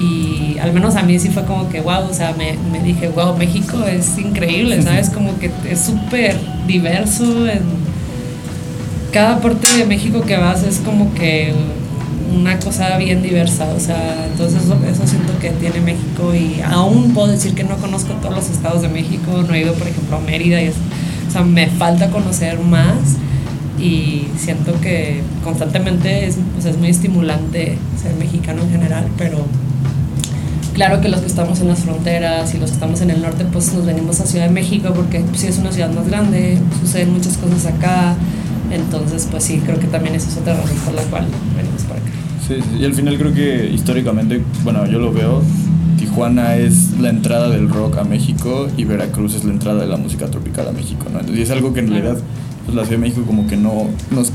y 0.00 0.56
al 0.58 0.72
menos 0.72 0.96
a 0.96 1.02
mí 1.02 1.18
sí 1.18 1.28
fue 1.28 1.44
como 1.44 1.68
que, 1.68 1.82
wow, 1.82 2.08
o 2.10 2.14
sea, 2.14 2.34
me, 2.36 2.54
me 2.72 2.82
dije, 2.82 3.08
wow, 3.08 3.36
México 3.36 3.84
es 3.84 4.16
increíble, 4.16 4.80
¿sabes? 4.82 5.10
Como 5.10 5.38
que 5.38 5.50
es 5.68 5.78
súper 5.78 6.36
diverso. 6.66 7.46
En 7.46 7.60
cada 9.12 9.40
parte 9.40 9.76
de 9.76 9.84
México 9.84 10.22
que 10.22 10.38
vas 10.38 10.62
es 10.62 10.78
como 10.78 11.12
que 11.14 11.52
una 12.34 12.58
cosa 12.58 12.96
bien 12.96 13.22
diversa, 13.22 13.66
o 13.76 13.80
sea, 13.80 14.26
entonces 14.26 14.62
eso, 14.62 14.78
eso, 14.88 15.06
siento 15.06 15.38
que 15.38 15.50
tiene 15.50 15.80
México 15.80 16.32
y 16.34 16.62
aún 16.62 17.12
puedo 17.12 17.28
decir 17.28 17.54
que 17.54 17.64
no 17.64 17.76
conozco 17.76 18.14
todos 18.14 18.34
los 18.34 18.50
estados 18.50 18.82
de 18.82 18.88
México, 18.88 19.44
no 19.46 19.52
he 19.52 19.62
ido, 19.62 19.74
por 19.74 19.88
ejemplo, 19.88 20.16
a 20.16 20.20
Mérida, 20.20 20.62
y 20.62 20.66
es, 20.66 20.76
o 21.28 21.30
sea, 21.30 21.42
me 21.42 21.66
falta 21.66 22.08
conocer 22.10 22.58
más 22.60 23.16
y 23.78 24.28
siento 24.38 24.80
que 24.80 25.22
constantemente 25.42 26.26
es, 26.26 26.38
o 26.56 26.62
sea, 26.62 26.70
es 26.70 26.78
muy 26.78 26.88
estimulante 26.88 27.76
ser 28.00 28.14
mexicano 28.14 28.62
en 28.62 28.70
general, 28.70 29.08
pero 29.18 29.44
claro 30.80 31.02
que 31.02 31.10
los 31.10 31.20
que 31.20 31.26
estamos 31.26 31.60
en 31.60 31.68
las 31.68 31.80
fronteras 31.80 32.54
y 32.54 32.58
los 32.58 32.70
que 32.70 32.74
estamos 32.76 33.02
en 33.02 33.10
el 33.10 33.20
norte, 33.20 33.44
pues 33.52 33.74
nos 33.74 33.84
venimos 33.84 34.18
a 34.20 34.24
Ciudad 34.24 34.46
de 34.46 34.50
México 34.50 34.94
porque 34.96 35.20
pues, 35.20 35.42
sí 35.42 35.46
es 35.46 35.58
una 35.58 35.70
ciudad 35.72 35.92
más 35.92 36.08
grande, 36.08 36.56
suceden 36.80 37.12
muchas 37.12 37.36
cosas 37.36 37.66
acá, 37.66 38.14
entonces 38.70 39.28
pues 39.30 39.44
sí, 39.44 39.60
creo 39.62 39.78
que 39.78 39.88
también 39.88 40.14
esa 40.14 40.30
es 40.30 40.38
otra 40.38 40.54
razón 40.54 40.78
por 40.78 40.94
la 40.94 41.02
cual 41.02 41.26
venimos 41.54 41.82
para 41.82 42.00
acá. 42.00 42.08
Sí, 42.48 42.54
sí, 42.54 42.78
y 42.80 42.84
al 42.86 42.94
final 42.94 43.18
creo 43.18 43.34
que 43.34 43.66
históricamente, 43.66 44.42
bueno, 44.64 44.86
yo 44.86 44.98
lo 44.98 45.12
veo, 45.12 45.42
Tijuana 45.98 46.56
es 46.56 46.98
la 46.98 47.10
entrada 47.10 47.50
del 47.50 47.68
rock 47.68 47.98
a 47.98 48.04
México 48.04 48.66
y 48.78 48.84
Veracruz 48.84 49.34
es 49.34 49.44
la 49.44 49.52
entrada 49.52 49.82
de 49.82 49.86
la 49.86 49.98
música 49.98 50.28
tropical 50.28 50.66
a 50.66 50.72
México, 50.72 51.04
¿no? 51.12 51.20
Entonces, 51.20 51.40
y 51.40 51.42
es 51.42 51.50
algo 51.50 51.74
que 51.74 51.80
en 51.80 51.90
realidad 51.90 52.16
pues, 52.64 52.76
la 52.76 52.84
Ciudad 52.84 53.00
de 53.00 53.08
México 53.08 53.22
como 53.26 53.46
que 53.46 53.56
no 53.56 53.88
nos 54.10 54.32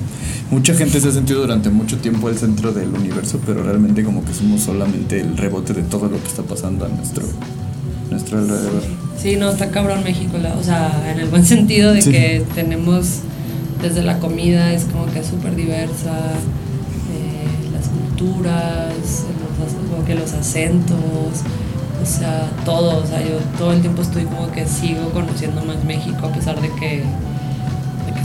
mucha 0.51 0.73
gente 0.73 0.99
se 0.99 1.09
ha 1.09 1.11
sentido 1.11 1.41
durante 1.41 1.69
mucho 1.69 1.97
tiempo 1.97 2.29
el 2.29 2.37
centro 2.37 2.71
del 2.71 2.89
universo, 2.89 3.39
pero 3.45 3.63
realmente 3.63 4.03
como 4.03 4.23
que 4.23 4.33
somos 4.33 4.61
solamente 4.61 5.19
el 5.19 5.37
rebote 5.37 5.73
de 5.73 5.83
todo 5.83 6.07
lo 6.07 6.21
que 6.21 6.27
está 6.27 6.43
pasando 6.43 6.85
a 6.85 6.89
nuestro, 6.89 7.25
nuestro 8.11 8.39
alrededor. 8.39 8.83
Sí, 9.21 9.37
no, 9.37 9.49
está 9.49 9.71
cabrón 9.71 10.03
México, 10.03 10.37
la, 10.37 10.53
o 10.55 10.63
sea, 10.63 11.11
en 11.11 11.19
el 11.19 11.29
buen 11.29 11.45
sentido 11.45 11.93
de 11.93 12.01
sí. 12.01 12.11
que 12.11 12.43
tenemos 12.53 13.21
desde 13.81 14.03
la 14.03 14.19
comida, 14.19 14.71
es 14.73 14.85
como 14.85 15.05
que 15.07 15.23
súper 15.23 15.55
diversa, 15.55 16.13
eh, 17.11 17.69
las 17.73 17.87
culturas, 17.87 18.93
los, 18.93 19.89
como 19.89 20.05
que 20.05 20.15
los 20.15 20.33
acentos, 20.33 20.97
o 22.01 22.05
sea, 22.05 22.49
todo, 22.65 23.03
o 23.03 23.07
sea, 23.07 23.21
yo 23.21 23.37
todo 23.57 23.73
el 23.73 23.81
tiempo 23.81 24.03
estoy 24.03 24.25
como 24.25 24.51
que 24.51 24.67
sigo 24.67 25.09
conociendo 25.11 25.63
más 25.65 25.83
México 25.85 26.27
a 26.27 26.31
pesar 26.31 26.61
de 26.61 26.69
que 26.69 27.03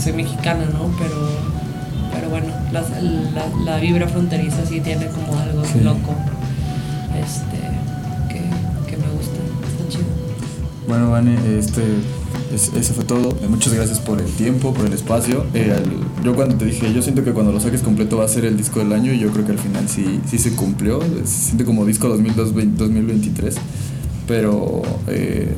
soy 0.00 0.12
mexicana, 0.14 0.64
¿no? 0.72 0.90
Pero 0.98 1.60
pero 2.12 2.28
bueno, 2.28 2.48
la, 2.72 2.80
la, 2.80 3.46
la, 3.64 3.78
vibra 3.78 4.08
fronteriza 4.08 4.66
sí 4.66 4.80
tiene 4.80 5.06
como 5.06 5.38
algo 5.38 5.64
sí. 5.64 5.80
loco 5.80 6.14
este, 7.18 7.58
que, 8.28 8.90
que, 8.90 8.96
me 8.96 9.08
gusta, 9.12 9.36
está 9.68 9.88
chido. 9.88 10.04
Bueno, 10.88 11.10
Vane, 11.10 11.36
este, 11.58 11.82
es, 12.52 12.72
eso 12.74 12.94
fue 12.94 13.04
todo. 13.04 13.36
Muchas 13.48 13.74
gracias 13.74 14.00
por 14.00 14.20
el 14.20 14.30
tiempo, 14.32 14.74
por 14.74 14.86
el 14.86 14.92
espacio. 14.92 15.46
Eh, 15.54 15.76
el, 15.76 16.24
yo 16.24 16.34
cuando 16.34 16.56
te 16.56 16.64
dije, 16.64 16.92
yo 16.92 17.00
siento 17.00 17.22
que 17.22 17.32
cuando 17.32 17.52
lo 17.52 17.60
saques 17.60 17.82
completo 17.82 18.18
va 18.18 18.24
a 18.24 18.28
ser 18.28 18.44
el 18.44 18.56
disco 18.56 18.80
del 18.80 18.92
año 18.92 19.12
y 19.12 19.18
yo 19.18 19.30
creo 19.30 19.46
que 19.46 19.52
al 19.52 19.58
final 19.58 19.88
sí, 19.88 20.20
sí 20.26 20.38
se 20.38 20.52
cumplió. 20.54 21.00
Se 21.24 21.26
siente 21.26 21.64
como 21.64 21.84
disco 21.84 22.08
2023, 22.08 23.56
pero... 24.26 24.82
Eh, 25.06 25.54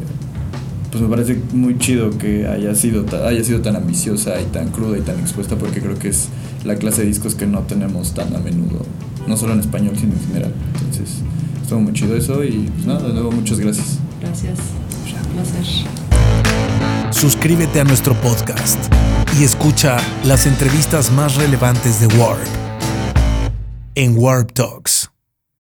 pues 0.93 1.03
me 1.03 1.09
parece 1.09 1.41
muy 1.55 1.79
chido 1.79 2.11
que 2.19 2.47
haya 2.47 2.75
sido, 2.75 3.07
haya 3.27 3.43
sido 3.43 3.63
tan 3.63 3.77
ambiciosa 3.77 4.39
y 4.43 4.45
tan 4.45 4.69
cruda 4.69 4.99
y 4.99 5.01
tan 5.01 5.19
expuesta 5.19 5.57
porque 5.57 5.81
creo 5.81 5.99
que 5.99 6.09
es 6.09 6.29
la 6.65 6.77
clase 6.77 7.01
de 7.01 7.09
discos 7.09 7.35
que 7.35 7.47
no 7.47 7.61
tenemos 7.61 8.13
tan 8.13 8.37
a 8.37 8.39
menudo, 8.39 8.85
no 9.27 9.39
solo 9.39 9.55
en 9.55 9.61
español, 9.61 9.97
sino 9.99 10.13
en 10.13 10.21
general. 10.21 10.53
Entonces, 10.75 11.23
estuvo 11.63 11.81
muy 11.81 11.95
chido 11.95 12.15
eso 12.15 12.45
y 12.45 12.71
pues 12.75 12.87
nada, 12.87 13.09
de 13.09 13.15
nuevo 13.15 13.33
muchas 13.33 13.59
gracias. 13.59 13.99
Gracias. 14.21 14.59
Un 15.31 15.33
placer. 15.33 15.65
Suscríbete 17.11 17.81
a 17.81 17.85
nuestro 17.85 18.15
podcast 18.21 18.79
y 19.41 19.45
escucha 19.45 19.97
las 20.25 20.47
entrevistas 20.47 21.11
más 21.11 21.37
relevantes 21.37 22.01
de 22.01 22.07
Warp 22.19 22.39
en 23.95 24.19
Warp 24.19 24.53
Talks. 24.53 25.02